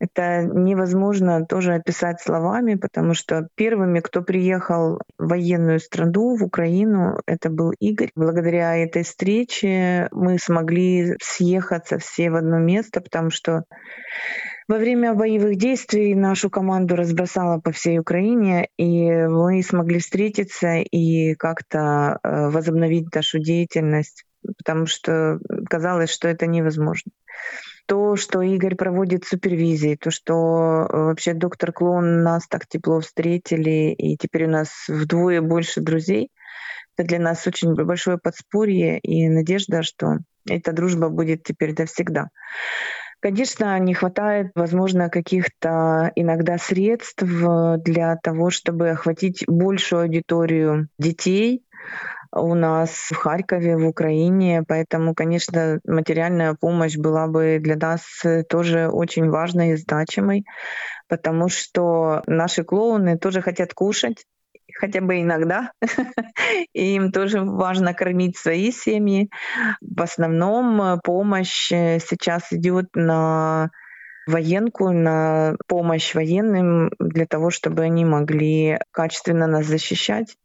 это 0.00 0.42
невозможно 0.42 1.46
тоже 1.46 1.74
описать 1.74 2.20
словами, 2.20 2.74
потому 2.74 3.14
что 3.14 3.48
первыми, 3.54 4.00
кто 4.00 4.22
приехал 4.22 5.00
в 5.18 5.28
военную 5.28 5.80
страну, 5.80 6.36
в 6.36 6.42
Украину, 6.42 7.20
это 7.26 7.50
был 7.50 7.72
Игорь. 7.78 8.10
Благодаря 8.14 8.76
этой 8.76 9.04
встрече 9.04 10.08
мы 10.10 10.38
смогли 10.38 11.16
съехаться 11.22 11.98
все 11.98 12.30
в 12.30 12.36
одно 12.36 12.58
место, 12.58 13.00
потому 13.00 13.30
что 13.30 13.64
во 14.66 14.78
время 14.78 15.14
боевых 15.14 15.56
действий 15.56 16.14
нашу 16.14 16.50
команду 16.50 16.96
разбросало 16.96 17.60
по 17.60 17.70
всей 17.70 17.98
Украине, 17.98 18.68
и 18.78 19.10
мы 19.10 19.62
смогли 19.62 19.98
встретиться 19.98 20.76
и 20.76 21.34
как-то 21.34 22.18
э, 22.22 22.48
возобновить 22.48 23.14
нашу 23.14 23.38
деятельность, 23.38 24.24
потому 24.58 24.86
что 24.86 25.38
казалось, 25.68 26.10
что 26.10 26.28
это 26.28 26.46
невозможно 26.46 27.12
то, 27.86 28.16
что 28.16 28.42
Игорь 28.42 28.74
проводит 28.76 29.24
супервизии, 29.24 29.96
то, 30.00 30.10
что 30.10 30.32
э, 30.32 30.96
вообще 30.96 31.34
доктор 31.34 31.72
Клоун 31.72 32.22
нас 32.22 32.46
так 32.48 32.66
тепло 32.66 33.00
встретили, 33.00 33.92
и 33.92 34.16
теперь 34.16 34.46
у 34.46 34.50
нас 34.50 34.70
вдвое 34.88 35.40
больше 35.40 35.80
друзей, 35.80 36.30
это 36.96 37.06
для 37.08 37.18
нас 37.18 37.46
очень 37.46 37.74
большое 37.74 38.18
подспорье 38.18 38.98
и 39.00 39.28
надежда, 39.28 39.82
что 39.82 40.18
эта 40.48 40.72
дружба 40.72 41.08
будет 41.08 41.42
теперь 41.42 41.74
навсегда. 41.76 42.28
Конечно, 43.20 43.78
не 43.78 43.94
хватает, 43.94 44.50
возможно, 44.54 45.08
каких-то 45.08 46.12
иногда 46.14 46.58
средств 46.58 47.22
для 47.22 48.16
того, 48.22 48.50
чтобы 48.50 48.90
охватить 48.90 49.44
большую 49.48 50.02
аудиторию 50.02 50.88
детей, 50.98 51.64
у 52.34 52.54
нас 52.54 52.90
в 52.90 53.16
Харькове, 53.16 53.76
в 53.76 53.86
Украине. 53.86 54.64
Поэтому, 54.66 55.14
конечно, 55.14 55.80
материальная 55.86 56.54
помощь 56.54 56.96
была 56.96 57.26
бы 57.26 57.58
для 57.60 57.76
нас 57.76 58.02
тоже 58.48 58.88
очень 58.88 59.30
важной 59.30 59.72
и 59.72 59.76
значимой, 59.76 60.44
потому 61.08 61.48
что 61.48 62.22
наши 62.26 62.64
клоуны 62.64 63.18
тоже 63.18 63.40
хотят 63.40 63.74
кушать, 63.74 64.24
хотя 64.74 65.00
бы 65.00 65.20
иногда. 65.20 65.72
И 66.72 66.96
им 66.96 67.12
тоже 67.12 67.40
важно 67.40 67.94
кормить 67.94 68.36
свои 68.36 68.72
семьи. 68.72 69.30
В 69.80 70.02
основном 70.02 71.00
помощь 71.02 71.68
сейчас 71.68 72.52
идет 72.52 72.86
на 72.94 73.70
военку, 74.26 74.90
на 74.90 75.56
помощь 75.66 76.14
военным 76.14 76.90
для 76.98 77.26
того, 77.26 77.50
чтобы 77.50 77.82
они 77.82 78.04
могли 78.04 78.78
качественно 78.90 79.46
нас 79.46 79.66
защищать 79.66 80.36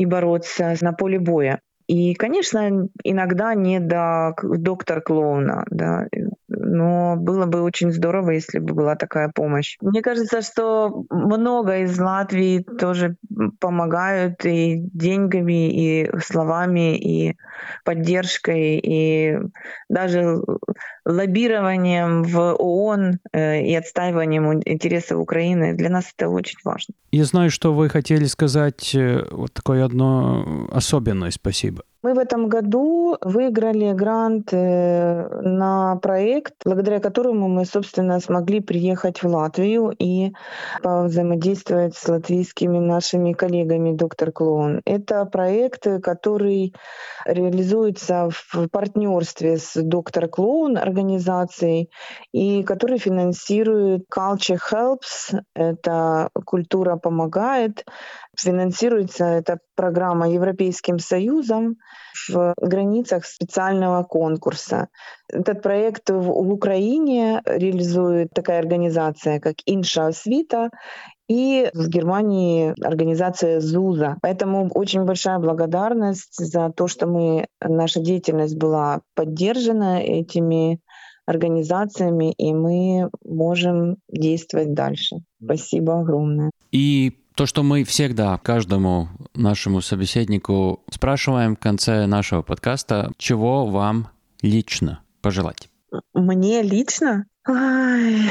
и 0.00 0.06
бороться 0.06 0.74
на 0.80 0.94
поле 0.94 1.18
боя. 1.18 1.60
И, 1.86 2.14
конечно, 2.14 2.88
иногда 3.04 3.54
не 3.54 3.80
до 3.80 4.34
доктора 4.42 5.00
клоуна, 5.02 5.64
да, 5.70 6.06
но 6.50 7.16
было 7.16 7.46
бы 7.46 7.62
очень 7.62 7.92
здорово, 7.92 8.30
если 8.30 8.58
бы 8.58 8.74
была 8.74 8.96
такая 8.96 9.30
помощь. 9.34 9.76
Мне 9.80 10.02
кажется, 10.02 10.42
что 10.42 11.04
много 11.10 11.78
из 11.78 11.98
Латвии 11.98 12.60
тоже 12.78 13.16
помогают 13.60 14.44
и 14.44 14.76
деньгами, 14.92 15.70
и 15.70 16.10
словами, 16.20 16.96
и 16.98 17.36
поддержкой, 17.84 18.78
и 18.78 19.38
даже 19.88 20.42
лоббированием 21.04 22.22
в 22.24 22.54
ООН 22.54 23.18
э, 23.32 23.62
и 23.62 23.74
отстаиванием 23.74 24.60
интересов 24.64 25.18
Украины. 25.18 25.74
Для 25.74 25.88
нас 25.88 26.12
это 26.16 26.28
очень 26.28 26.58
важно. 26.64 26.94
Я 27.12 27.24
знаю, 27.24 27.50
что 27.50 27.72
вы 27.72 27.88
хотели 27.88 28.24
сказать 28.24 28.94
э, 28.94 29.24
вот 29.30 29.52
такое 29.52 29.84
одно 29.84 30.68
особенное 30.72 31.30
спасибо. 31.30 31.82
Мы 32.02 32.14
в 32.14 32.18
этом 32.18 32.48
году 32.48 33.18
выиграли 33.20 33.92
грант 33.92 34.52
э, 34.52 35.40
на 35.42 35.96
проект, 35.96 36.54
благодаря 36.64 36.98
которому 36.98 37.46
мы, 37.48 37.66
собственно, 37.66 38.20
смогли 38.20 38.60
приехать 38.60 39.22
в 39.22 39.26
Латвию 39.28 39.94
и 39.98 40.32
взаимодействовать 40.82 41.94
с 41.96 42.08
латвийскими 42.08 42.78
нашими 42.78 43.34
коллегами 43.34 43.92
«Доктор 43.92 44.32
Клоун». 44.32 44.80
Это 44.86 45.26
проект, 45.26 45.86
который 46.02 46.74
реализуется 47.26 48.30
в 48.30 48.68
партнерстве 48.68 49.58
с 49.58 49.74
«Доктор 49.74 50.28
Клоун» 50.28 50.78
организацией 50.78 51.90
и 52.32 52.62
который 52.62 52.96
финансирует 52.96 54.04
Culture 54.10 54.58
Helps, 54.72 55.38
это 55.54 56.30
«Культура 56.46 56.96
помогает», 56.96 57.84
Финансируется 58.42 59.24
эта 59.24 59.58
программа 59.74 60.28
Европейским 60.28 60.98
Союзом 60.98 61.76
в 62.28 62.54
границах 62.60 63.24
специального 63.24 64.02
конкурса. 64.02 64.88
Этот 65.28 65.62
проект 65.62 66.10
в, 66.10 66.30
Украине 66.30 67.42
реализует 67.44 68.30
такая 68.34 68.58
организация, 68.58 69.40
как 69.40 69.56
Инша 69.66 70.12
Свита, 70.12 70.70
и 71.28 71.70
в 71.74 71.88
Германии 71.88 72.74
организация 72.84 73.60
ЗУЗа. 73.60 74.16
Поэтому 74.20 74.68
очень 74.74 75.04
большая 75.04 75.38
благодарность 75.38 76.34
за 76.34 76.70
то, 76.70 76.88
что 76.88 77.06
мы, 77.06 77.46
наша 77.62 78.00
деятельность 78.00 78.56
была 78.56 79.02
поддержана 79.14 80.00
этими 80.00 80.80
организациями, 81.26 82.32
и 82.32 82.52
мы 82.52 83.08
можем 83.24 83.98
действовать 84.08 84.74
дальше. 84.74 85.18
Спасибо 85.42 86.00
огромное. 86.00 86.50
И 86.72 87.19
то, 87.34 87.46
что 87.46 87.62
мы 87.62 87.84
всегда 87.84 88.38
каждому 88.38 89.08
нашему 89.34 89.80
собеседнику 89.80 90.82
спрашиваем 90.90 91.56
в 91.56 91.58
конце 91.58 92.06
нашего 92.06 92.42
подкаста, 92.42 93.12
чего 93.16 93.66
вам 93.66 94.08
лично 94.42 95.00
пожелать? 95.22 95.68
Мне 96.14 96.62
лично? 96.62 97.26
Ай, 97.48 98.30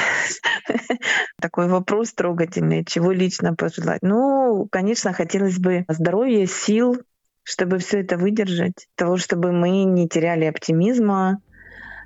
такой 1.42 1.68
вопрос 1.68 2.14
трогательный. 2.14 2.86
Чего 2.86 3.12
лично 3.12 3.56
пожелать? 3.56 4.00
Ну, 4.02 4.68
конечно, 4.72 5.14
хотелось 5.14 5.58
бы 5.58 5.86
здоровья, 5.88 6.46
сил, 6.46 7.02
чтобы 7.44 7.80
все 7.80 8.02
это 8.02 8.18
выдержать, 8.18 8.88
того, 8.96 9.18
чтобы 9.18 9.52
мы 9.52 9.84
не 9.84 10.08
теряли 10.08 10.46
оптимизма, 10.46 11.42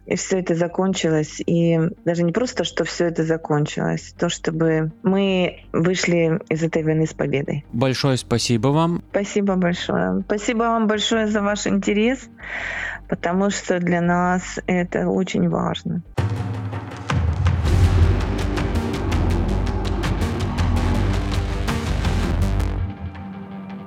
и 0.06 0.16
все 0.16 0.39
это 0.39 0.56
закончилось. 0.56 1.41
И 1.45 1.80
даже 2.06 2.24
не 2.24 2.32
просто, 2.32 2.64
что 2.64 2.84
все 2.84 3.06
это 3.06 3.24
закончилось, 3.24 4.14
то, 4.18 4.30
чтобы 4.30 4.91
мы 5.04 5.64
вышли 5.72 6.39
из 6.49 6.64
этой 6.64 6.84
войны 6.84 7.06
с 7.06 7.14
победой. 7.14 7.66
Большое 7.74 8.18
спасибо 8.18 8.68
вам. 8.70 9.04
Спасибо 9.12 9.56
большое. 9.56 10.22
Спасибо 10.26 10.64
вам 10.64 10.88
большое 10.88 11.28
за 11.28 11.41
ваш 11.41 11.68
интерес, 11.68 12.30
потому 13.08 13.49
что 13.49 13.80
для 13.80 14.01
нас 14.01 14.60
это 14.68 15.08
очень 15.08 15.49
важно. 15.49 16.01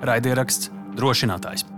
Raidieraksts 0.07 0.71
drošinātājs. 0.95 1.76